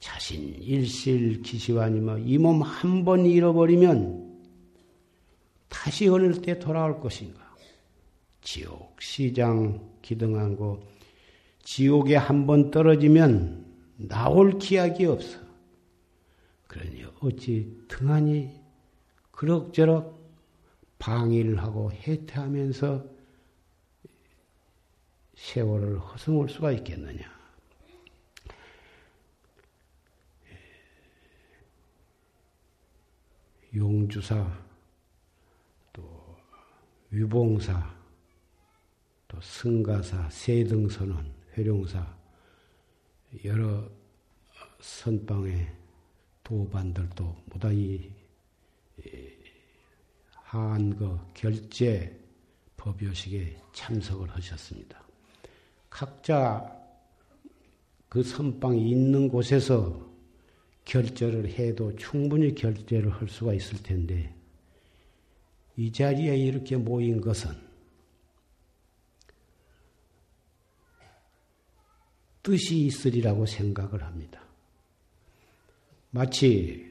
자신 0.00 0.54
일실 0.62 1.42
기시환이며 1.42 2.18
이 2.20 2.38
몸 2.38 2.62
한 2.62 3.04
번 3.04 3.26
잃어버리면 3.26 4.28
다시 5.68 6.08
어느 6.08 6.32
때 6.40 6.58
돌아올 6.58 7.00
것인가? 7.00 7.40
지옥 8.40 9.00
시장 9.00 9.90
기등한 10.02 10.56
곳 10.56 10.82
지옥에 11.62 12.16
한 12.16 12.46
번 12.46 12.70
떨어지면 12.70 13.66
나올 14.08 14.58
기약이 14.58 15.04
없어. 15.04 15.38
그러니 16.66 17.04
어찌 17.20 17.84
등한히 17.88 18.58
그럭저럭 19.32 20.18
방위를 20.98 21.58
하고 21.62 21.92
해태하면서 21.92 23.04
세월을 25.36 25.98
허송할 25.98 26.48
수가 26.48 26.72
있겠느냐? 26.72 27.39
용주사, 33.74 34.64
또 35.92 36.36
위봉사, 37.10 37.94
또 39.28 39.40
승가사, 39.40 40.28
세등선원, 40.30 41.32
회룡사, 41.56 42.06
여러 43.44 43.88
선방의 44.80 45.72
도반들도 46.42 47.36
무다히 47.46 48.12
한거 50.32 51.24
결제 51.32 52.18
법요식에 52.76 53.56
참석을 53.72 54.30
하셨습니다. 54.30 55.00
각자 55.88 56.76
그 58.08 58.22
선방이 58.22 58.90
있는 58.90 59.28
곳에서 59.28 60.09
결제를 60.90 61.48
해도 61.50 61.94
충분히 61.94 62.52
결제를 62.52 63.12
할 63.12 63.28
수가 63.28 63.54
있을 63.54 63.80
텐데 63.80 64.34
이 65.76 65.92
자리에 65.92 66.36
이렇게 66.36 66.76
모인 66.76 67.20
것은 67.20 67.52
뜻이 72.42 72.86
있으리라고 72.86 73.46
생각을 73.46 74.02
합니다. 74.02 74.42
마치 76.10 76.90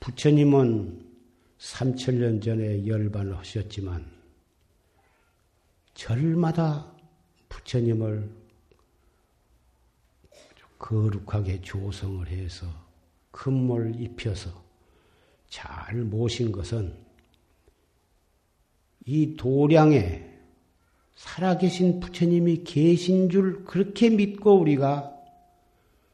부처님은 0.00 1.06
3천년 1.58 2.42
전에 2.42 2.86
열반을 2.86 3.38
하셨지만 3.38 4.04
절마다 5.94 6.94
부처님을 7.48 8.30
거룩하게 10.78 11.62
조성을 11.62 12.28
해서 12.28 12.87
금을 13.38 14.00
입혀서 14.00 14.50
잘 15.48 15.94
모신 15.98 16.50
것은 16.50 16.92
이 19.06 19.36
도량에 19.36 20.28
살아계신 21.14 22.00
부처님이 22.00 22.64
계신 22.64 23.30
줄 23.30 23.64
그렇게 23.64 24.10
믿고 24.10 24.58
우리가 24.58 25.14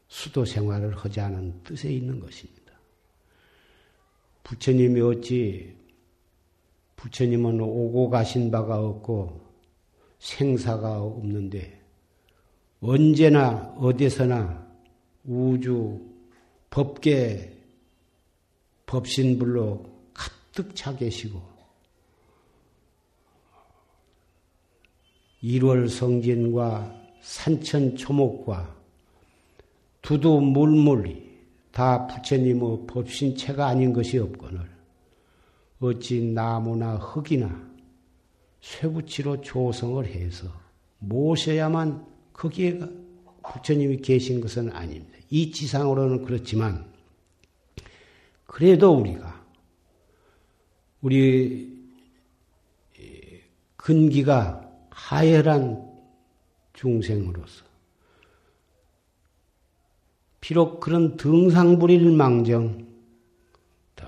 수도 0.07 0.45
생활을 0.45 0.97
하지 0.97 1.21
않은 1.21 1.63
뜻에 1.65 1.91
있는 1.91 2.21
것입니다. 2.21 2.73
부처님이 4.43 5.01
어찌 5.01 5.75
부처님은 6.97 7.59
오고 7.59 8.11
가신 8.11 8.51
바가 8.51 8.79
없고 8.79 9.41
생사가 10.19 11.01
없는데 11.01 11.81
언제나 12.81 13.75
어디서나 13.79 14.65
우주 15.25 16.13
법계 16.75 17.57
법신불로 18.87 19.85
가득 20.13 20.75
차 20.75 20.97
계시고 20.97 21.41
일월 25.41 25.89
성진과 25.89 26.93
산천 27.21 27.95
초목과 27.95 28.77
두두 30.03 30.41
물물이 30.41 31.45
다 31.71 32.09
부처님의 32.09 32.89
법신체가 32.89 33.69
아닌 33.69 33.93
것이 33.93 34.19
없거늘 34.19 34.69
어찌 35.79 36.25
나무나 36.25 36.97
흙이나 36.97 37.71
쇠붙이로 38.61 39.43
조성을 39.43 40.05
해서 40.07 40.49
모셔야만 40.99 42.05
거기에 42.33 43.04
부처님이 43.53 43.99
계신 43.99 44.41
것은 44.41 44.73
아닙니다. 44.73 45.19
이 45.31 45.51
지상으로는 45.51 46.25
그렇지만 46.25 46.93
그래도 48.47 48.93
우리가 48.93 49.45
우리 51.03 51.75
근기가 53.77 54.71
하열한 54.91 55.93
중생으로서 56.73 57.65
비록 60.41 60.81
그런 60.81 61.17
등상불일 61.17 62.13
망정 62.13 62.87
더 63.97 64.07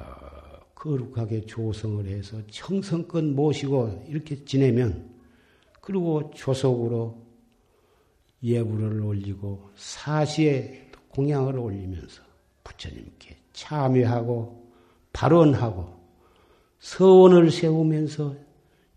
거룩하게 0.75 1.47
조성을 1.47 2.07
해서 2.07 2.39
청성껏 2.51 3.25
모시고 3.25 4.07
이렇게 4.09 4.45
지내면 4.45 5.11
그리고 5.81 6.31
조속으로 6.35 7.26
예불을 8.43 9.01
올리고 9.01 9.71
사시에 9.77 10.91
공양을 11.09 11.59
올리면서 11.59 12.23
부처님께 12.65 13.37
참여하고 13.53 14.71
발언하고 15.13 15.97
서원을 16.79 17.51
세우면서 17.51 18.37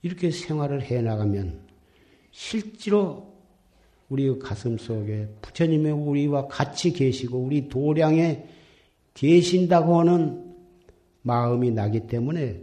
이렇게 0.02 0.32
생활을 0.32 0.82
해 0.84 1.02
나가면 1.02 1.68
실제로 2.32 3.30
우리 4.10 4.38
가슴 4.40 4.78
속에 4.78 5.28
부처님의 5.42 5.92
우리와 5.92 6.48
같이 6.48 6.92
계시고 6.92 7.38
우리 7.38 7.70
도량에 7.70 8.48
계신다고 9.14 10.00
하는 10.00 10.56
마음이 11.22 11.72
나기 11.72 12.08
때문에 12.08 12.62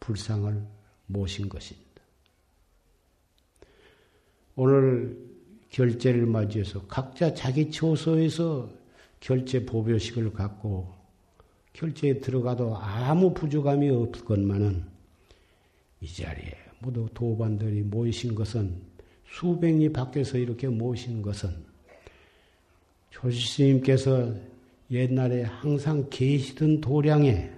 불상을 0.00 0.62
모신 1.06 1.48
것입니다. 1.48 1.84
오늘 4.56 5.23
결제를 5.74 6.24
맞이해서 6.24 6.86
각자 6.86 7.34
자기 7.34 7.68
처소에서 7.68 8.70
결제 9.18 9.66
보별식을 9.66 10.32
갖고 10.32 10.88
결제에 11.72 12.20
들어가도 12.20 12.76
아무 12.76 13.34
부족함이 13.34 13.90
없건만은 13.90 14.84
이 16.00 16.06
자리에 16.06 16.52
모두 16.78 17.08
도반들이 17.12 17.82
모이신 17.82 18.36
것은 18.36 18.72
수백리 19.26 19.92
밖에서 19.92 20.38
이렇게 20.38 20.68
모신 20.68 21.22
것은 21.22 21.50
조시님께서 23.10 24.32
옛날에 24.92 25.42
항상 25.42 26.06
계시던 26.08 26.82
도량에 26.82 27.50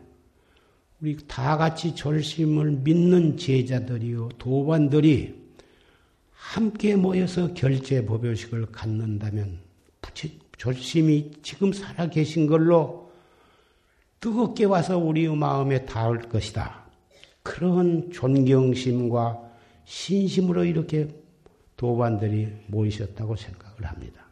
우리 1.03 1.19
다 1.27 1.59
같이 1.59 1.95
절심을 1.95 2.71
믿는 2.83 3.37
제자들이요 3.37 4.31
도반들이 4.39 5.46
함께 6.47 6.95
모여서 6.97 7.53
결제 7.55 8.07
법요식을 8.07 8.67
갖는다면 8.67 9.59
절심이 10.57 11.33
지금 11.43 11.73
살아 11.73 12.09
계신 12.09 12.47
걸로 12.47 13.13
뜨겁게 14.21 14.65
와서 14.65 14.97
우리의 14.97 15.37
마음에 15.37 15.85
닿을 15.85 16.21
것이다. 16.21 16.87
그런 17.43 18.11
존경심과 18.11 19.43
신심으로 19.85 20.65
이렇게 20.65 21.09
도반들이 21.77 22.49
모이셨다고 22.69 23.37
생각을 23.37 23.85
합니다. 23.85 24.25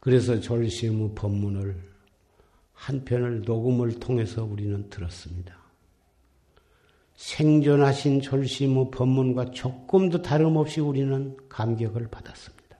그래서 0.00 0.40
졸시의 0.40 1.14
법문을 1.14 1.76
한 2.72 3.04
편을 3.04 3.42
녹음을 3.42 3.98
통해서 4.00 4.44
우리는 4.44 4.88
들었습니다. 4.88 5.61
생존하신 7.22 8.20
졸시의 8.20 8.90
법문과 8.90 9.52
조금도 9.52 10.22
다름없이 10.22 10.80
우리는 10.80 11.36
감격을 11.48 12.08
받았습니다. 12.08 12.76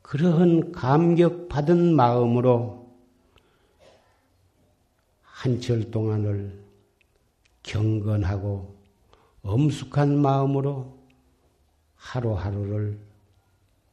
그러한 0.00 0.72
감격받은 0.72 1.94
마음으로 1.94 2.90
한철 5.20 5.90
동안을 5.90 6.58
경건하고 7.64 8.74
엄숙한 9.42 10.16
마음으로 10.16 10.98
하루하루를 11.96 12.98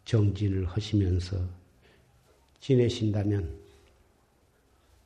정진을 0.05 0.65
하시면서 0.65 1.37
지내신다면 2.61 3.53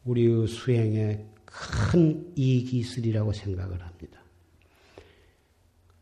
우리의 0.06 0.48
수행에 0.48 1.31
큰 1.52 2.32
이익이 2.36 2.80
있으리라고 2.80 3.34
생각을 3.34 3.82
합니다. 3.86 4.20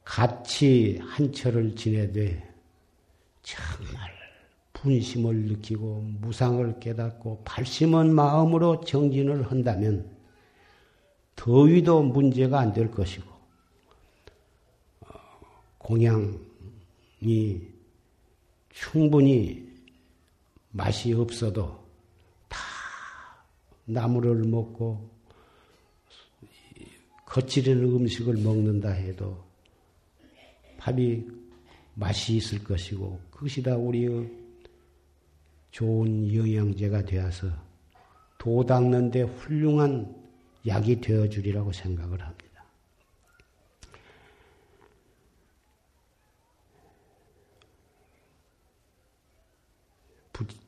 같이 0.03 0.99
한철을 1.01 1.75
지내되 1.75 2.47
정말 3.41 4.11
분심을 4.73 5.35
느끼고 5.45 6.01
무상을 6.21 6.79
깨닫고 6.79 7.41
발심한 7.43 8.13
마음으로 8.13 8.81
정진을 8.81 9.51
한다면 9.51 10.09
더위도 11.35 12.03
문제가 12.03 12.59
안 12.59 12.73
될 12.73 12.91
것이고, 12.91 13.27
어, 15.01 15.07
공양이 15.77 16.37
충분히 18.69 19.67
맛이 20.71 21.13
없어도 21.13 21.83
다 22.47 22.59
나무를 23.85 24.43
먹고 24.43 25.09
거칠은 27.29 27.83
음식을 27.83 28.37
먹는다 28.37 28.89
해도 28.89 29.37
밥이 30.79 31.27
맛이 31.93 32.37
있을 32.37 32.63
것이고 32.63 33.21
그것이 33.29 33.61
다 33.61 33.75
우리의 33.75 34.31
좋은 35.69 36.33
영양제가 36.33 37.05
되어서 37.05 37.47
도 38.39 38.65
닦는데 38.65 39.21
훌륭한 39.21 40.15
약이 40.65 41.01
되어 41.01 41.29
주리라고 41.29 41.71
생각을 41.71 42.19
합니다. 42.19 42.49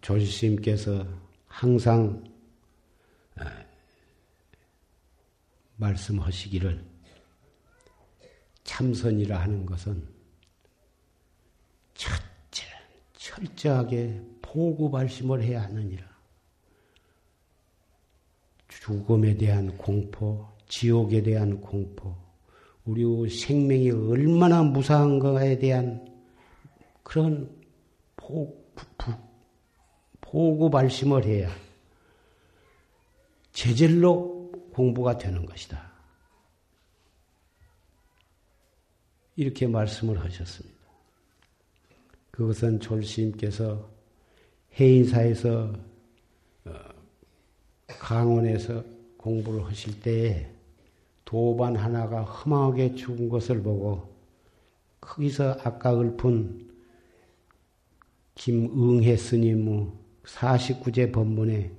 조지스님께서 0.01 1.07
항상 1.47 2.30
말씀하시기를 5.81 6.85
참선이라 8.63 9.39
하는 9.39 9.65
것은 9.65 10.07
첫째 11.95 12.65
철저하게 13.13 14.21
포구 14.41 14.91
발심을 14.91 15.41
해야 15.43 15.63
하느니라. 15.63 16.09
죽음에 18.67 19.35
대한 19.35 19.77
공포, 19.77 20.47
지옥에 20.67 21.21
대한 21.21 21.59
공포, 21.59 22.15
우리 22.85 23.29
생명이 23.29 23.91
얼마나 23.91 24.63
무사한가에 24.63 25.59
대한 25.59 26.07
그런 27.03 27.49
포, 28.15 28.55
포구 30.21 30.69
발심을 30.69 31.25
해야 31.25 31.49
제절로 33.51 34.30
공부가 34.71 35.17
되는 35.17 35.45
것이다. 35.45 35.91
이렇게 39.35 39.67
말씀을 39.67 40.19
하셨습니다. 40.23 40.77
그것은 42.31 42.79
졸시님께서 42.79 43.89
해인사에서 44.79 45.73
강원에서 47.87 48.83
공부를 49.17 49.65
하실 49.65 49.99
때에 50.01 50.49
도반 51.25 51.75
하나가 51.75 52.23
험하게 52.23 52.95
죽은 52.95 53.29
것을 53.29 53.61
보고 53.61 54.15
거기서 54.99 55.57
아까 55.63 55.93
읊은 55.93 56.69
김응해 58.35 59.17
스님의 59.17 59.91
49제 60.23 61.11
법문에 61.11 61.71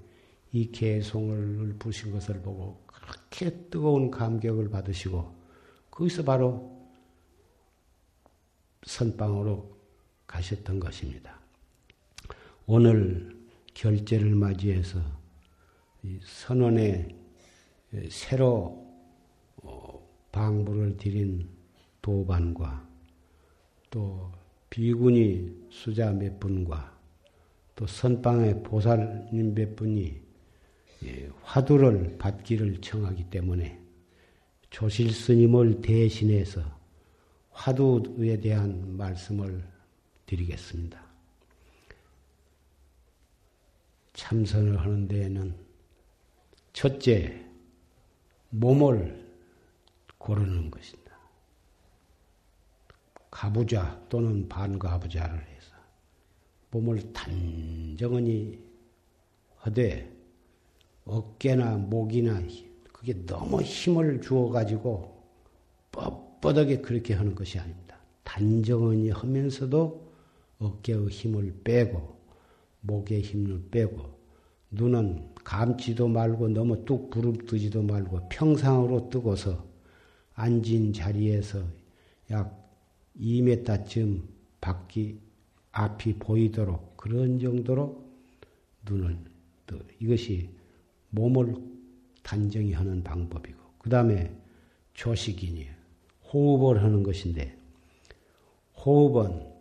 이 0.52 0.70
개송을 0.70 1.76
읊으신 1.82 2.12
것을 2.12 2.40
보고 2.40 2.81
그렇게 3.02 3.50
뜨거운 3.68 4.10
감격을 4.10 4.70
받으시고 4.70 5.34
거기서 5.90 6.24
바로 6.24 6.72
선방으로 8.84 9.76
가셨던 10.26 10.80
것입니다. 10.80 11.38
오늘 12.66 13.36
결제를 13.74 14.34
맞이해서 14.34 15.00
선원에 16.24 17.14
새로 18.10 18.82
어, 19.62 20.08
방부를 20.32 20.96
드린 20.96 21.48
도반과 22.00 22.88
또 23.90 24.32
비군이 24.70 25.68
수자 25.70 26.12
몇 26.12 26.40
분과 26.40 26.98
또 27.76 27.86
선방의 27.86 28.62
보살님 28.62 29.54
몇 29.54 29.76
분이 29.76 30.00
예, 30.00 30.31
화두를 31.42 32.16
받기를 32.18 32.80
청하기 32.80 33.30
때문에 33.30 33.80
조실 34.70 35.12
스님을 35.12 35.82
대신해서 35.82 36.62
화두에 37.50 38.40
대한 38.40 38.96
말씀을 38.96 39.62
드리겠습니다. 40.26 41.00
참선을 44.14 44.80
하는 44.80 45.08
데에는 45.08 45.54
첫째, 46.72 47.44
몸을 48.50 49.22
고르는 50.18 50.70
것이다. 50.70 51.02
가부좌 53.30 54.00
또는 54.08 54.48
반가부좌를 54.48 55.38
해서 55.38 55.74
몸을 56.70 57.12
단정히 57.12 58.58
하되 59.56 60.21
어깨나 61.04 61.76
목이나 61.76 62.40
그게 62.92 63.14
너무 63.26 63.60
힘을 63.62 64.20
주어가지고 64.20 65.22
뻣뻣하게 65.92 66.82
그렇게 66.82 67.14
하는 67.14 67.34
것이 67.34 67.58
아닙니다. 67.58 67.96
단정히 68.22 69.10
하면서도 69.10 70.12
어깨의 70.58 71.08
힘을 71.08 71.60
빼고 71.64 72.16
목의 72.82 73.22
힘을 73.22 73.64
빼고 73.70 74.22
눈은 74.70 75.32
감지도 75.44 76.08
말고 76.08 76.48
너무 76.48 76.84
뚝 76.84 77.10
부릅뜨지도 77.10 77.82
말고 77.82 78.28
평상으로 78.28 79.10
뜨고서 79.10 79.64
앉은 80.34 80.92
자리에서 80.92 81.62
약 82.30 82.58
2m쯤 83.20 84.22
밖이 84.60 85.18
앞이 85.72 86.14
보이도록 86.14 86.96
그런 86.96 87.38
정도로 87.38 88.02
눈을 88.86 89.18
뜨 89.66 89.78
이것이 90.00 90.48
몸을 91.12 91.54
단정히 92.22 92.72
하는 92.72 93.02
방법이고 93.02 93.58
그 93.78 93.88
다음에 93.88 94.34
조식이니 94.94 95.68
호흡을 96.32 96.82
하는 96.82 97.02
것인데 97.02 97.56
호흡은 98.76 99.52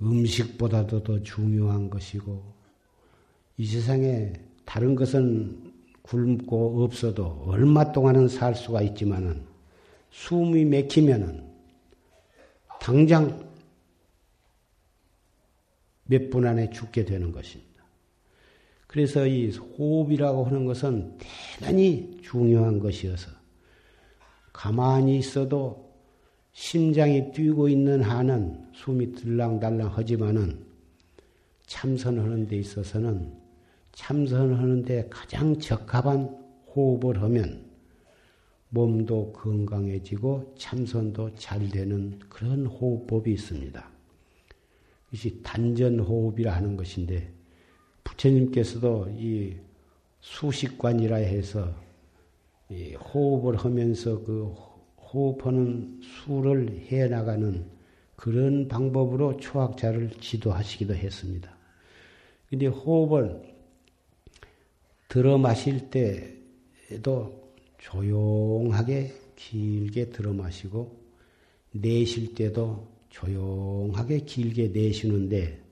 음식보다도 0.00 1.02
더 1.02 1.22
중요한 1.22 1.90
것이고 1.90 2.42
이 3.56 3.66
세상에 3.66 4.32
다른 4.64 4.94
것은 4.94 5.72
굶고 6.02 6.84
없어도 6.84 7.44
얼마 7.46 7.92
동안은 7.92 8.28
살 8.28 8.54
수가 8.54 8.82
있지만은 8.82 9.44
숨이 10.10 10.64
맥히면은 10.64 11.46
당장 12.80 13.46
몇 16.04 16.30
분 16.30 16.46
안에 16.46 16.70
죽게 16.70 17.04
되는 17.04 17.32
것입니다. 17.32 17.67
그래서 18.88 19.26
이 19.26 19.50
호흡이라고 19.50 20.44
하는 20.44 20.64
것은 20.64 21.18
대단히 21.18 22.18
중요한 22.22 22.80
것이어서 22.80 23.30
가만히 24.52 25.18
있어도 25.18 25.92
심장이 26.52 27.30
뛰고 27.30 27.68
있는 27.68 28.02
한은 28.02 28.70
숨이 28.72 29.12
들랑달랑 29.12 29.88
하지만은 29.94 30.66
참선하는 31.66 32.48
데 32.48 32.56
있어서는 32.56 33.32
참선하는 33.92 34.82
데 34.82 35.06
가장 35.10 35.58
적합한 35.58 36.36
호흡을 36.74 37.22
하면 37.22 37.68
몸도 38.70 39.32
건강해지고 39.32 40.54
참선도 40.58 41.34
잘 41.34 41.68
되는 41.68 42.18
그런 42.28 42.66
호흡법이 42.66 43.32
있습니다. 43.32 43.90
이것이 45.08 45.42
단전호흡이라 45.42 46.54
하는 46.54 46.76
것인데 46.76 47.37
부처님께서도 48.08 49.08
이 49.18 49.56
수식관이라 50.20 51.16
해서 51.16 51.74
이 52.70 52.94
호흡을 52.94 53.56
하면서 53.56 54.22
그 54.22 54.54
호흡하는 54.98 56.00
수를 56.02 56.86
해 56.90 57.06
나가는 57.08 57.64
그런 58.16 58.68
방법으로 58.68 59.38
초학자를 59.38 60.10
지도하시기도 60.20 60.94
했습니다. 60.94 61.56
근데 62.50 62.66
호흡을 62.66 63.42
들어 65.08 65.38
마실 65.38 65.90
때도 65.90 67.52
조용하게 67.78 69.14
길게 69.36 70.10
들어 70.10 70.32
마시고 70.32 70.98
내쉴 71.72 72.34
때도 72.34 72.86
조용하게 73.10 74.20
길게 74.20 74.68
내쉬는데 74.68 75.67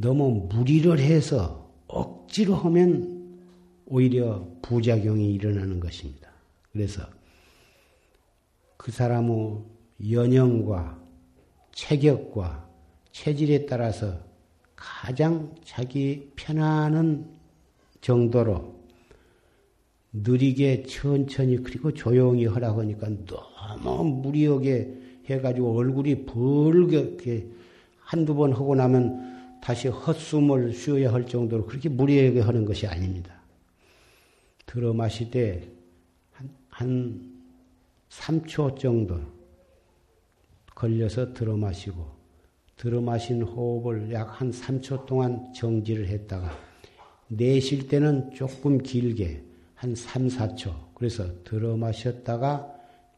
너무 0.00 0.48
무리를 0.50 0.98
해서 0.98 1.70
억지로 1.86 2.54
하면 2.54 3.38
오히려 3.86 4.46
부작용이 4.62 5.34
일어나는 5.34 5.78
것입니다. 5.78 6.30
그래서 6.72 7.02
그 8.78 8.90
사람의 8.90 9.58
연령과 10.10 10.98
체격과 11.72 12.66
체질에 13.12 13.66
따라서 13.66 14.18
가장 14.74 15.54
자기 15.64 16.30
편안한 16.34 17.28
정도로 18.00 18.80
느리게 20.12 20.84
천천히 20.84 21.58
그리고 21.58 21.92
조용히 21.92 22.46
하라고 22.46 22.80
하니까 22.80 23.08
너무 23.84 24.22
무리하게 24.22 24.94
해가지고 25.26 25.76
얼굴이 25.76 26.24
벌게 26.24 27.50
한두 27.98 28.34
번 28.34 28.52
하고 28.52 28.74
나면 28.74 29.39
다시 29.60 29.88
헛숨을 29.88 30.72
쉬어야 30.72 31.12
할 31.12 31.26
정도로 31.26 31.66
그렇게 31.66 31.88
무리하게 31.88 32.40
하는 32.40 32.64
것이 32.64 32.86
아닙니다. 32.86 33.40
들어 34.66 34.92
마시되 34.92 35.70
한, 36.32 36.48
한 36.68 37.42
3초 38.08 38.78
정도 38.78 39.20
걸려서 40.74 41.32
들어 41.32 41.56
마시고 41.56 42.06
들어 42.76 43.00
마신 43.00 43.42
호흡을 43.42 44.12
약 44.12 44.40
한 44.40 44.50
3초 44.50 45.04
동안 45.04 45.52
정지를 45.52 46.06
했다가 46.08 46.50
내쉴 47.28 47.88
때는 47.88 48.32
조금 48.32 48.78
길게 48.78 49.44
한 49.74 49.94
3, 49.94 50.28
4초 50.28 50.72
그래서 50.94 51.26
들어 51.44 51.76
마셨다가 51.76 52.66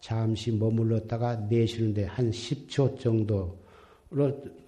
잠시 0.01 0.51
머물렀다가 0.51 1.37
내쉬는데 1.49 2.05
한 2.07 2.31
10초 2.31 2.99
정도로 2.99 3.57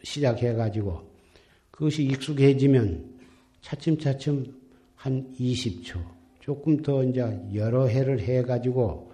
시작해 0.03 0.53
가지고 0.53 1.14
그것이 1.75 2.05
익숙해지면 2.05 3.19
차츰차츰 3.61 4.55
한 4.95 5.35
20초 5.41 6.01
조금 6.39 6.77
더 6.81 7.03
이제 7.03 7.21
여러 7.53 7.87
해를 7.87 8.21
해 8.21 8.43
가지고 8.43 9.11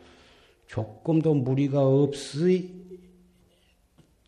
조금도 0.67 1.33
무리가 1.37 1.81
없이 1.83 2.75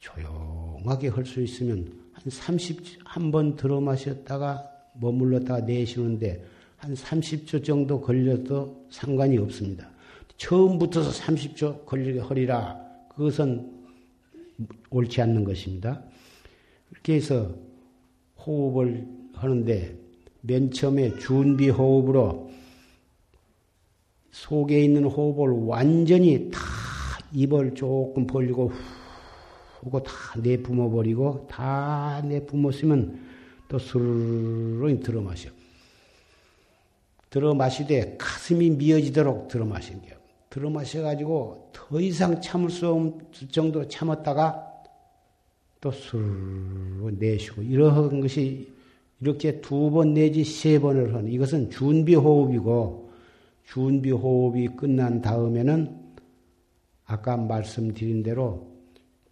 조용하게 0.01 1.09
할 1.09 1.27
수 1.27 1.43
있으면 1.43 1.93
한 2.15 2.31
30, 2.31 2.81
한 3.05 3.31
번 3.31 3.55
들어 3.55 3.83
마셨다가 3.83 4.67
머물렀다가 4.95 5.61
내쉬는데 5.61 6.43
한 6.79 6.95
30초 6.95 7.63
정도 7.63 8.01
걸려도 8.01 8.87
상관이 8.91 9.37
없습니다. 9.37 9.91
처음부터서 10.39 11.11
30초 11.23 11.85
걸리게 11.85 12.21
허리라 12.21 12.81
그것은 13.11 13.71
옳지 14.89 15.21
않는 15.21 15.45
것입니다. 15.45 16.03
이렇게 16.93 17.17
해서 17.17 17.55
호흡을 18.47 19.07
하는데 19.35 19.97
맨 20.41 20.71
처음에 20.71 21.19
준비 21.19 21.69
호흡으로 21.69 22.51
속에 24.31 24.83
있는 24.83 25.05
호흡을 25.05 25.67
완전히 25.67 26.51
다 26.51 26.61
입을 27.33 27.75
조금 27.75 28.27
벌리고 28.27 28.69
후 28.69 28.75
하고 29.83 30.03
다 30.03 30.13
내뿜어 30.41 30.89
버리고 30.91 31.47
다 31.51 32.23
내뿜었으면 32.25 33.21
또 33.69 33.79
스르르 33.79 35.01
들어 35.01 35.21
마셔. 35.21 35.51
들어 37.31 37.55
마시되 37.55 38.17
가슴이 38.19 38.71
미어지도록 38.71 39.49
들어 39.49 39.65
마신 39.65 40.03
게 40.03 40.15
들어 40.51 40.69
마셔 40.69 41.01
가지고 41.01 41.71
더 41.73 41.99
이상 41.99 42.41
참을 42.41 42.69
수 42.69 42.89
없을 42.89 43.49
정도로 43.49 43.89
참았다가 43.89 44.72
또술 45.83 46.23
내쉬고 47.19 47.63
이러한 47.63 48.21
것이 48.21 48.73
이렇게 49.21 49.61
두 49.61 49.91
번 49.91 50.15
내지 50.15 50.45
세 50.45 50.79
번을 50.79 51.15
하는 51.15 51.31
이것은 51.31 51.71
준비 51.71 52.15
호흡이고 52.15 53.11
준비 53.65 54.11
호흡이 54.11 54.69
끝난 54.77 55.21
다음에는 55.21 56.01
아까 57.05 57.37
말씀드린 57.37 58.23
대로 58.23 58.73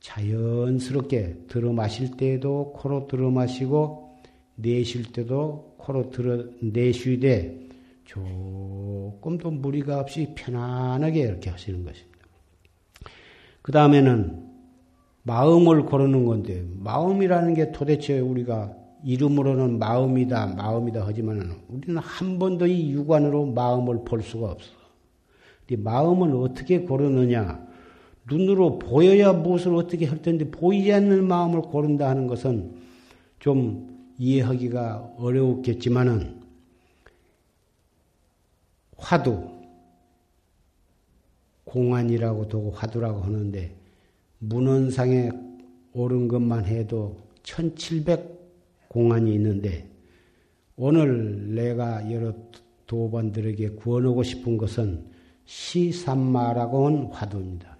자연스럽게 0.01 1.45
들어 1.49 1.73
마실 1.73 2.17
때에도 2.17 2.73
코로 2.73 3.07
들어 3.07 3.31
마시고 3.31 4.19
내쉴 4.57 5.13
때도 5.13 5.75
코로 5.79 6.11
들어 6.11 6.45
내쉬되 6.61 7.69
조금도 8.05 9.51
무리가 9.51 10.01
없이 10.01 10.33
편안하게 10.35 11.21
이렇게 11.21 11.49
하시는 11.51 11.85
것입니다. 11.85 12.19
그 13.63 13.73
다음에는 13.73 14.50
마음을 15.23 15.85
고르는 15.85 16.25
건데 16.25 16.65
마음이라는 16.79 17.55
게 17.55 17.73
도대체 17.73 18.19
우리가 18.21 18.75
이름으로는 19.05 19.79
마음이다 19.79 20.55
마음이다 20.57 21.05
하지만 21.07 21.61
우리는 21.69 21.99
한 21.99 22.39
번도 22.39 22.67
이 22.67 22.93
육안으로 22.93 23.47
마음을 23.47 24.05
볼 24.05 24.23
수가 24.23 24.51
없어. 24.51 24.81
마음을 25.79 26.35
어떻게 26.35 26.81
고르느냐? 26.81 27.65
눈으로 28.29 28.79
보여야 28.79 29.33
무엇을 29.33 29.75
어떻게 29.75 30.07
할 30.07 30.21
텐데 30.23 30.51
보이지 30.51 30.93
않는 30.93 31.27
마음을 31.27 31.63
고른다 31.63 32.09
하는 32.09 32.27
것은 32.27 32.75
좀 33.39 33.89
이해하기가 34.19 35.15
어려웠겠지만은 35.19 36.41
화두 38.97 39.49
공안이라고 41.65 42.49
두고 42.49 42.73
화두라고 42.73 43.21
하는데 43.23 43.80
문헌상에 44.41 45.31
오른 45.93 46.29
것만 46.29 46.65
해도 46.65 47.19
1700 47.43 48.89
공안이 48.89 49.35
있는데 49.35 49.89
오늘 50.77 51.55
내가 51.55 52.11
여러 52.11 52.35
도반들에게 52.87 53.71
구원하고 53.71 54.23
싶은 54.23 54.57
것은 54.57 55.05
시삼마라고 55.45 56.87
하는 56.87 57.07
화두입니다. 57.07 57.77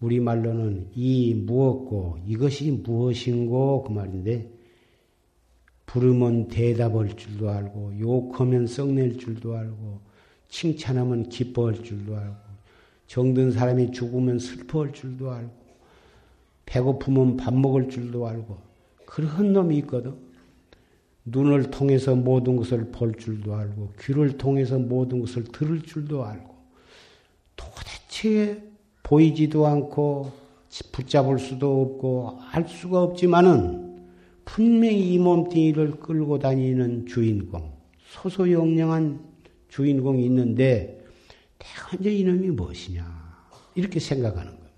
우리말로는 0.00 0.88
이 0.94 1.34
무엇고 1.34 2.18
이것이 2.26 2.72
무엇인고 2.72 3.84
그 3.84 3.92
말인데 3.92 4.50
부르면 5.86 6.48
대답할 6.48 7.16
줄도 7.16 7.48
알고 7.48 7.98
욕하면 8.00 8.66
썩낼 8.66 9.18
줄도 9.18 9.56
알고 9.56 10.00
칭찬하면 10.48 11.28
기뻐할 11.28 11.82
줄도 11.82 12.16
알고 12.16 12.51
정든 13.12 13.50
사람이 13.50 13.90
죽으면 13.90 14.38
슬퍼할 14.38 14.94
줄도 14.94 15.30
알고 15.30 15.50
배고프면 16.64 17.36
밥 17.36 17.52
먹을 17.52 17.90
줄도 17.90 18.26
알고 18.26 18.56
그런 19.04 19.52
놈이 19.52 19.76
있거든. 19.80 20.14
눈을 21.26 21.70
통해서 21.70 22.16
모든 22.16 22.56
것을 22.56 22.86
볼 22.90 23.14
줄도 23.14 23.54
알고 23.54 23.92
귀를 24.00 24.38
통해서 24.38 24.78
모든 24.78 25.20
것을 25.20 25.44
들을 25.44 25.82
줄도 25.82 26.24
알고 26.24 26.54
도대체 27.54 28.62
보이지도 29.02 29.66
않고 29.66 30.32
붙잡을 30.92 31.38
수도 31.38 31.82
없고 31.82 32.38
알 32.50 32.66
수가 32.66 33.02
없지만은 33.02 34.06
분명히 34.46 35.12
이 35.12 35.18
몸뚱이를 35.18 36.00
끌고 36.00 36.38
다니는 36.38 37.04
주인공, 37.04 37.72
소소영령한 37.98 39.20
주인공이 39.68 40.24
있는데 40.24 41.01
이제 41.98 42.12
이놈이 42.12 42.50
무엇이냐 42.50 43.46
이렇게 43.74 44.00
생각하는 44.00 44.52
겁니다. 44.52 44.72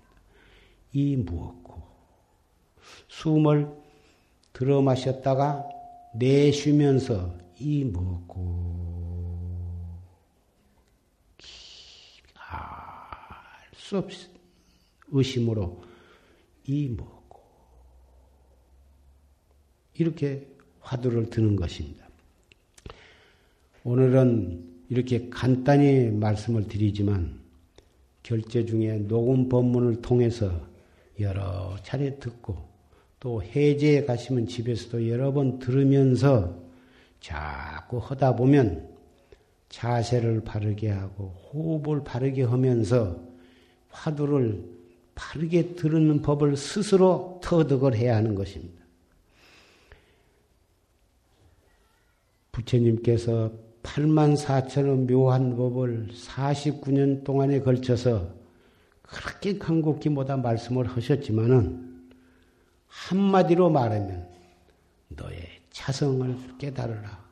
이 0.93 1.15
무엇고 1.15 1.83
숨을 3.07 3.69
들어 4.53 4.81
마셨다가 4.81 5.67
내쉬면서 6.15 7.37
이 7.59 7.83
무엇고 7.83 8.75
알수 13.71 13.97
없이 13.97 14.29
의심으로 15.07 15.83
이 16.65 16.89
뭐. 16.89 17.15
이렇게 19.97 20.47
화두를 20.81 21.29
드는 21.29 21.55
것입니다. 21.55 22.05
오늘은 23.83 24.74
이렇게 24.89 25.29
간단히 25.29 26.09
말씀을 26.09 26.67
드리지만 26.67 27.39
결제 28.23 28.65
중에 28.65 28.99
녹음 29.07 29.49
법문을 29.49 30.01
통해서 30.01 30.67
여러 31.19 31.75
차례 31.83 32.17
듣고 32.19 32.57
또 33.19 33.41
해제에 33.41 34.05
가시면 34.05 34.47
집에서도 34.47 35.09
여러 35.09 35.31
번 35.31 35.59
들으면서 35.59 36.63
자꾸 37.19 37.97
하다 37.97 38.35
보면 38.35 38.95
자세를 39.69 40.41
바르게 40.43 40.89
하고 40.89 41.29
호흡을 41.51 42.03
바르게 42.03 42.43
하면서 42.43 43.19
화두를 43.89 44.63
바르게 45.15 45.75
들는 45.75 46.21
법을 46.21 46.57
스스로 46.57 47.39
터득을 47.43 47.95
해야 47.95 48.15
하는 48.15 48.35
것입니다. 48.35 48.83
부처님께서 52.51 53.64
8만 53.85 54.35
4천의 54.35 55.07
묘한 55.07 55.55
법을 55.55 56.07
49년 56.11 57.23
동안에 57.23 57.59
걸쳐서 57.61 58.27
그렇게 59.03 59.59
간곡히 59.59 60.09
뭐다 60.09 60.37
말씀을 60.37 60.87
하셨지만은 60.87 62.09
한마디로 62.87 63.69
말하면 63.69 64.27
너의 65.09 65.37
차성을 65.69 66.35
깨달으라. 66.57 67.23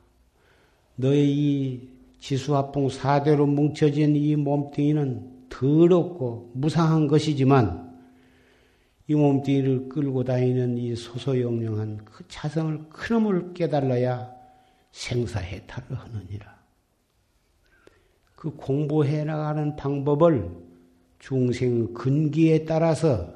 너의 0.96 1.28
이 1.28 1.88
지수합봉 2.20 2.88
사대로 2.88 3.46
뭉쳐진 3.46 4.14
이 4.14 4.36
몸뚱이는 4.36 5.48
더럽고 5.48 6.52
무상한 6.54 7.08
것이지만 7.08 7.92
이 9.08 9.14
몸뚱이를 9.14 9.88
끌고 9.88 10.22
다니는 10.22 10.78
이 10.78 10.94
소소영령한 10.94 12.04
그 12.04 12.24
차성을 12.28 12.88
큰놈을 12.90 13.54
깨달아야 13.54 14.33
생사해탈을 14.94 15.98
하느니라. 15.98 16.54
그 18.36 18.50
공부해 18.50 19.24
나가는 19.24 19.74
방법을 19.74 20.48
중생 21.18 21.92
근기에 21.92 22.64
따라서 22.64 23.34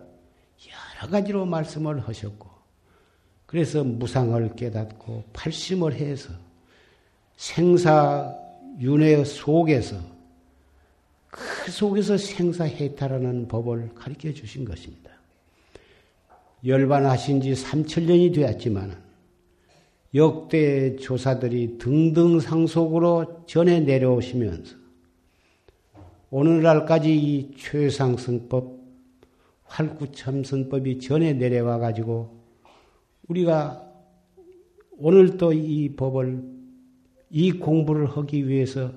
여러 1.01 1.11
가지로 1.11 1.47
말씀을 1.47 2.07
하셨고, 2.07 2.49
그래서 3.47 3.83
무상을 3.83 4.55
깨닫고 4.55 5.25
팔심을 5.33 5.95
해서 5.95 6.33
생사 7.37 8.37
윤회 8.81 9.25
속에서 9.25 9.97
그 11.29 11.71
속에서 11.71 12.17
생사해탈하는 12.17 13.49
법을 13.49 13.95
가르쳐 13.95 14.33
주신 14.33 14.65
것입니다. 14.65 15.11
열반하신 16.65 17.41
지 17.41 17.53
3천년이 17.53 18.35
되었지만 18.35 19.08
역대 20.15 20.97
조사들이 20.97 21.77
등등 21.79 22.41
상속으로 22.41 23.45
전해 23.47 23.81
내려오시면서 23.81 24.77
오늘날까지 26.31 27.17
이 27.17 27.55
최상승법, 27.57 28.79
활구참선법이 29.65 31.01
전해 31.01 31.35
내려와 31.35 31.79
가지고 31.79 32.39
우리가 33.29 33.85
오늘 34.97 35.37
또이 35.37 35.95
법을 35.95 36.43
이 37.31 37.53
공부를 37.53 38.07
하기 38.07 38.49
위해서 38.49 38.93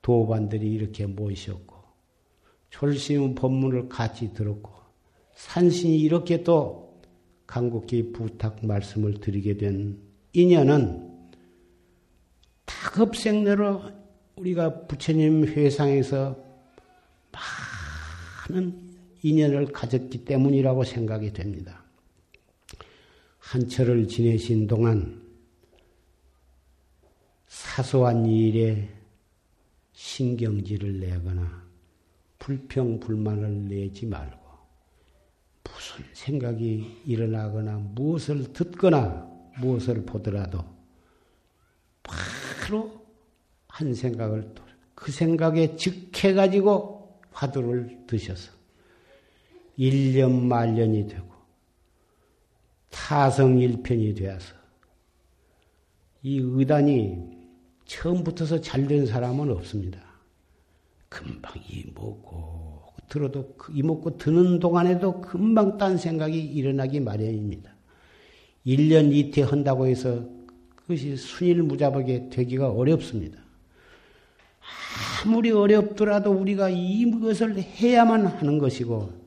도반들이 0.00 0.72
이렇게 0.72 1.06
모이셨고 1.06 1.76
졸심 2.70 3.34
법문을 3.34 3.88
같이 3.88 4.32
들었고 4.32 4.70
산신이 5.34 6.00
이렇게 6.00 6.42
또 6.42 7.00
간곡히 7.46 8.12
부탁 8.12 8.64
말씀을 8.64 9.20
드리게 9.20 9.56
된 9.58 10.05
인연은 10.36 11.30
다급생내로 12.66 13.90
우리가 14.36 14.86
부처님 14.86 15.46
회상에서 15.46 16.36
많은 18.50 18.78
인연을 19.22 19.72
가졌기 19.72 20.26
때문이라고 20.26 20.84
생각이 20.84 21.32
됩니다. 21.32 21.82
한철을 23.38 24.08
지내신 24.08 24.66
동안 24.66 25.22
사소한 27.46 28.26
일에 28.26 28.90
신경질을 29.94 31.00
내거나 31.00 31.64
불평, 32.38 33.00
불만을 33.00 33.68
내지 33.68 34.04
말고 34.04 34.38
무슨 35.64 36.04
생각이 36.12 37.00
일어나거나 37.06 37.78
무엇을 37.78 38.52
듣거나 38.52 39.34
무엇을 39.60 40.04
보더라도 40.04 40.64
바로 42.02 43.06
한 43.68 43.94
생각을 43.94 44.54
그 44.94 45.12
생각에 45.12 45.76
즉해가지고 45.76 47.20
화두를 47.30 48.06
드셔서 48.06 48.52
1년 49.78 50.32
말년이 50.42 51.06
되고 51.06 51.26
타성일편이 52.90 54.14
되어서 54.14 54.54
이 56.22 56.38
의단이 56.38 57.36
처음부터서 57.84 58.60
잘 58.62 58.88
된 58.88 59.06
사람은 59.06 59.50
없습니다. 59.50 60.00
금방 61.08 61.54
이먹고 61.70 62.82
들어도 63.08 63.54
그 63.56 63.72
이먹고 63.72 64.16
드는 64.16 64.58
동안에도 64.58 65.20
금방 65.20 65.78
딴 65.78 65.96
생각이 65.96 66.42
일어나기 66.42 67.00
마련입니다. 67.00 67.75
1년 68.66 69.12
이태 69.14 69.42
한다고 69.42 69.86
해서 69.86 70.24
그것이 70.74 71.16
순일무잡하게 71.16 72.30
되기가 72.30 72.70
어렵습니다. 72.70 73.38
아무리 75.24 75.50
어렵더라도 75.50 76.32
우리가 76.32 76.68
이것을 76.70 77.58
해야만 77.58 78.26
하는 78.26 78.58
것이고 78.58 79.26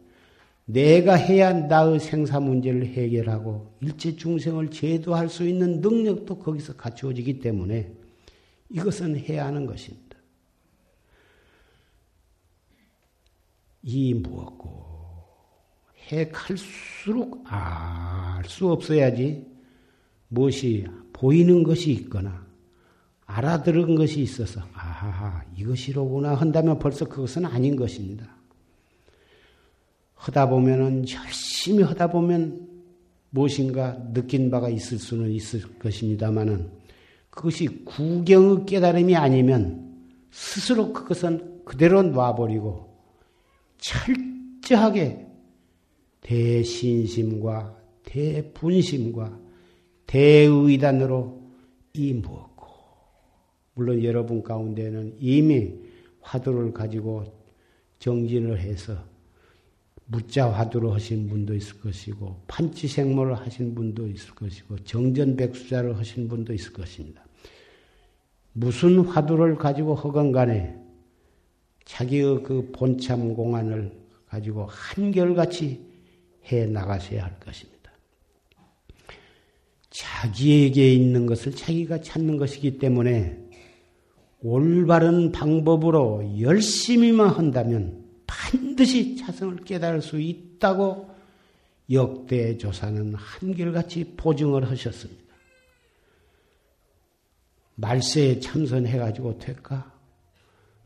내가 0.66 1.16
해야 1.16 1.52
나의 1.52 2.00
생사 2.00 2.40
문제를 2.40 2.86
해결하고 2.86 3.74
일체 3.82 4.16
중생을 4.16 4.70
제도할 4.70 5.30
수 5.30 5.48
있는 5.48 5.82
능력도 5.82 6.38
거기서 6.40 6.76
갖추어지기 6.76 7.40
때문에 7.40 7.92
이것은 8.70 9.18
해야 9.18 9.48
하는 9.48 9.66
것입니다. 9.66 10.18
이 13.82 14.14
무엇고 14.14 14.89
해갈수록 16.10 17.44
알 17.46 18.20
수 18.50 18.70
없어야지 18.72 19.46
무엇이 20.28 20.86
보이는 21.14 21.64
것이 21.64 21.92
있거나 21.92 22.46
알아들은 23.26 23.96
것이 23.96 24.22
있어서 24.22 24.62
아하 24.74 25.44
이것이로구나 25.56 26.34
한다면 26.34 26.80
벌써 26.80 27.06
그것은 27.06 27.46
아닌 27.46 27.76
것입니다. 27.76 28.28
하다 30.16 30.50
보면은 30.50 31.06
열심히 31.10 31.84
하다 31.84 32.12
보면 32.12 32.68
무엇인가 33.30 33.98
느낀 34.12 34.50
바가 34.50 34.70
있을 34.70 34.98
수는 34.98 35.32
있을 35.32 35.62
것입니다만은 35.78 36.72
그것이 37.30 37.68
구경의 37.86 38.66
깨달음이 38.66 39.16
아니면 39.16 39.96
스스로 40.32 40.92
그것은 40.92 41.64
그대로 41.66 42.02
놔버리고 42.02 42.98
철저하게 43.78 45.29
대신심과 46.22 47.78
대분심과 48.04 49.40
대의단으로 50.08 51.42
이무었고 51.94 52.68
물론 53.76 54.04
여러분 54.04 54.44
가운데는 54.44 55.18
이미 55.20 55.74
화두를 56.22 56.74
가지고 56.74 57.26
정진을 58.00 58.60
해서 58.60 58.98
무자 60.06 60.52
화두로 60.52 60.92
하신 60.94 61.28
분도 61.30 61.54
있을 61.54 61.80
것이고 61.80 62.42
판치생모를 62.48 63.36
하신 63.36 63.76
분도 63.76 64.08
있을 64.08 64.34
것이고 64.34 64.80
정전백수자를 64.80 65.98
하신 65.98 66.28
분도 66.28 66.54
있을 66.54 66.74
것입니다. 66.74 67.24
무슨 68.54 69.00
화두를 69.00 69.56
가지고 69.56 69.94
허건 69.94 70.32
간에 70.32 70.76
자기의 71.86 72.44
그 72.44 72.72
본참 72.72 73.36
공안을 73.36 73.92
가지고 74.28 74.66
한결같이 74.66 75.89
해 76.52 76.66
나가셔야 76.66 77.24
할 77.24 77.40
것입니다. 77.40 77.92
자기에게 79.90 80.94
있는 80.94 81.26
것을 81.26 81.56
자기가 81.56 82.02
찾는 82.02 82.38
것이기 82.38 82.78
때문에 82.78 83.38
올바른 84.42 85.32
방법으로 85.32 86.40
열심히만 86.40 87.30
한다면 87.30 88.06
반드시 88.26 89.18
자성을 89.18 89.58
깨달을 89.66 90.02
수 90.02 90.20
있다고 90.20 91.10
역대 91.92 92.58
조사는 92.58 93.16
한결같이 93.16 94.14
보증을 94.16 94.70
하셨습니다. 94.70 95.24
말세에 97.76 98.40
참선해가지고 98.40 99.40
될까? 99.40 99.92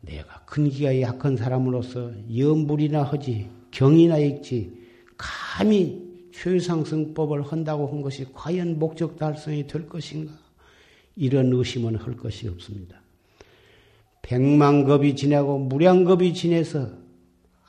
내가 0.02 0.44
근기가 0.46 1.02
약한 1.02 1.36
사람으로서 1.36 2.12
염불이나 2.36 3.04
하지, 3.04 3.50
경이나 3.72 4.18
읽지, 4.18 4.83
감히 5.24 6.04
최상승법을 6.34 7.44
한다고 7.44 7.88
한 7.88 8.02
것이 8.02 8.26
과연 8.34 8.78
목적 8.78 9.18
달성이 9.18 9.66
될 9.68 9.88
것인가? 9.88 10.34
이런 11.16 11.54
의심은 11.54 11.96
할 11.96 12.18
것이 12.18 12.50
없습니다. 12.50 13.02
백만겁이 14.24 15.16
지나고 15.16 15.60
무량겁이 15.60 16.34
지내서 16.34 16.90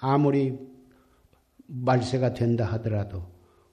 아무리 0.00 0.54
말세가 1.66 2.34
된다 2.34 2.64
하더라도 2.72 3.22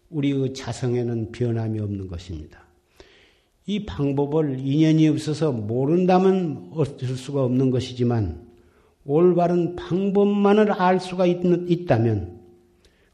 우리의 0.09 0.53
자성에는 0.53 1.31
변함이 1.31 1.79
없는 1.79 2.07
것입니다. 2.07 2.65
이 3.65 3.85
방법을 3.85 4.59
인연이 4.59 5.07
없어서 5.07 5.51
모른다면 5.51 6.71
어쩔 6.73 7.09
수가 7.09 7.43
없는 7.43 7.71
것이지만 7.71 8.45
올바른 9.05 9.75
방법만을 9.75 10.73
알 10.73 10.99
수가 10.99 11.25
있, 11.25 11.39
있다면 11.43 12.40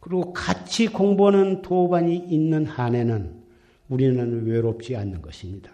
그리고 0.08 0.32
같이 0.32 0.88
공부하는 0.88 1.62
도반이 1.62 2.16
있는 2.16 2.66
한에는 2.66 3.44
우리는 3.90 4.46
외롭지 4.46 4.96
않는 4.96 5.22
것입니다. 5.22 5.70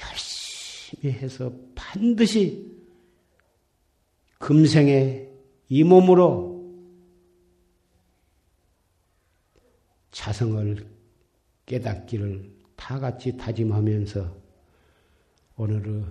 열심히 0.00 1.12
해서 1.12 1.52
반드시 1.76 2.68
금생에 4.40 5.28
이 5.68 5.84
몸으로 5.84 6.68
자성을 10.10 10.84
깨닫기를 11.64 12.50
다 12.74 12.98
같이 12.98 13.36
다짐하면서 13.36 14.36
오늘의 15.58 16.04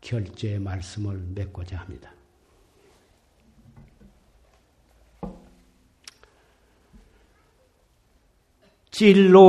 결제 0.00 0.60
말씀을 0.60 1.18
맺고자 1.34 1.78
합니다. 1.78 2.14
진로. 8.92 9.40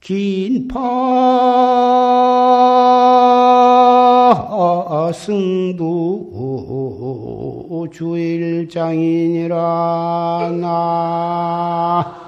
긴파 0.00 0.78
승두 5.14 5.86
주일장이니라. 7.92 9.56
나 10.60 12.27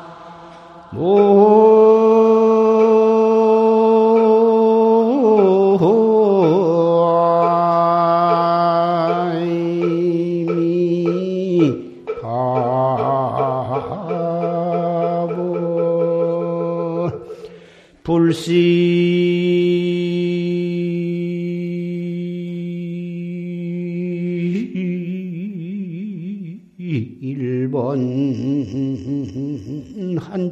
불시 18.02 18.89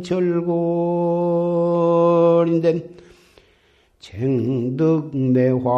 한철골인데 0.09 2.89
쟁득매화 4.01 5.69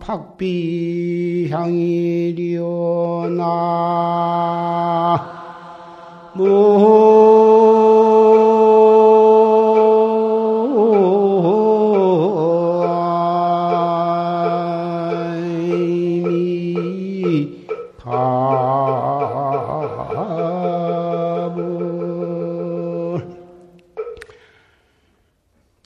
팍비향이리오나 0.00 0.50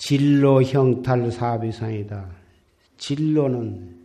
진로 0.06 0.62
형탈 0.62 1.32
사비상이다. 1.32 2.30
진로는 2.98 3.96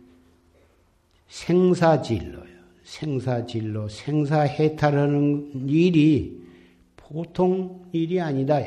생사진로예요. 1.28 2.58
생사진로, 2.84 3.86
생사해탈하는 3.86 5.68
일이 5.68 6.42
보통 6.96 7.86
일이 7.92 8.18
아니다. 8.18 8.62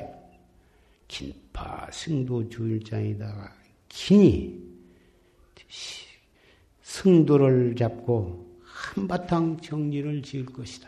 긴파 1.07 1.89
승도 1.91 2.49
주일장이다가 2.49 3.51
긴히 3.89 4.55
승도를 6.83 7.75
잡고 7.75 8.59
한바탕 8.63 9.57
정리를 9.59 10.21
지을 10.21 10.45
것이다. 10.45 10.87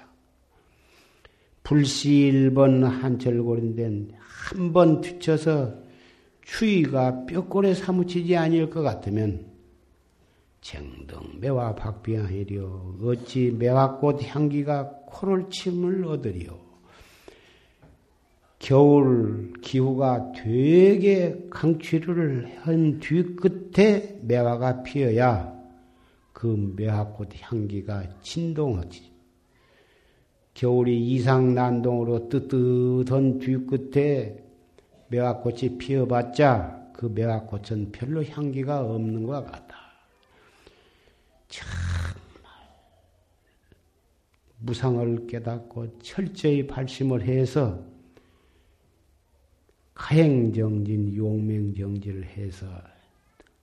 불시 1.64 2.32
1번 2.32 2.84
한철골인데 2.84 4.10
한번 4.20 5.02
뒤쳐서 5.02 5.85
추위가 6.46 7.26
뼈골에 7.26 7.74
사무치지 7.74 8.38
아닐 8.38 8.70
것 8.70 8.82
같으면 8.82 9.46
정등 10.62 11.40
매화 11.42 11.76
박비하리요 11.76 13.00
어찌 13.04 13.52
매화꽃 13.52 14.24
향기가 14.24 14.90
코를 15.08 15.50
침을 15.50 16.06
얻으리요 16.06 16.66
겨울 18.60 19.54
기후가 19.62 20.32
되게 20.32 21.46
강추를 21.50 22.60
한 22.62 23.00
뒤끝에 23.00 24.20
매화가 24.24 24.84
피어야 24.84 25.56
그 26.36 26.74
매화꽃 26.76 27.30
향기가 27.40 28.04
진동하지. 28.22 29.12
겨울이 30.54 31.00
이상 31.12 31.54
난동으로 31.54 32.30
뜨뜻한 32.30 33.40
뒤끝에 33.40 34.45
매화꽃이 35.08 35.78
피어봤자 35.78 36.92
그 36.94 37.06
매화꽃은 37.08 37.92
별로 37.92 38.24
향기가 38.24 38.82
없는 38.82 39.24
것 39.24 39.46
같다. 39.46 39.76
정말 41.48 41.76
무상을 44.60 45.28
깨닫고 45.28 46.00
철저히 46.00 46.66
발심을 46.66 47.22
해서 47.22 47.84
가행정진, 49.94 51.16
용맹정진을 51.16 52.26
해서 52.26 52.68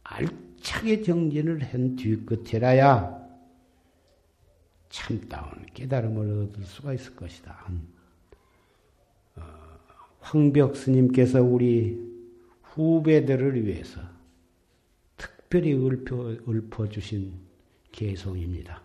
알차게 0.04 1.02
정진을 1.02 1.62
한 1.64 1.96
뒤끝이라야 1.96 3.22
참다운 4.88 5.66
깨달음을 5.74 6.48
얻을 6.48 6.64
수가 6.64 6.94
있을 6.94 7.16
것이다. 7.16 7.66
어, 10.22 10.32
황벽 10.32 10.76
스님께서 10.76 11.42
우리 11.42 11.98
후배들을 12.62 13.66
위해서 13.66 14.00
특별히 15.16 15.72
읊어, 15.74 16.36
읊어주신 16.48 17.32
개송입니다. 17.90 18.82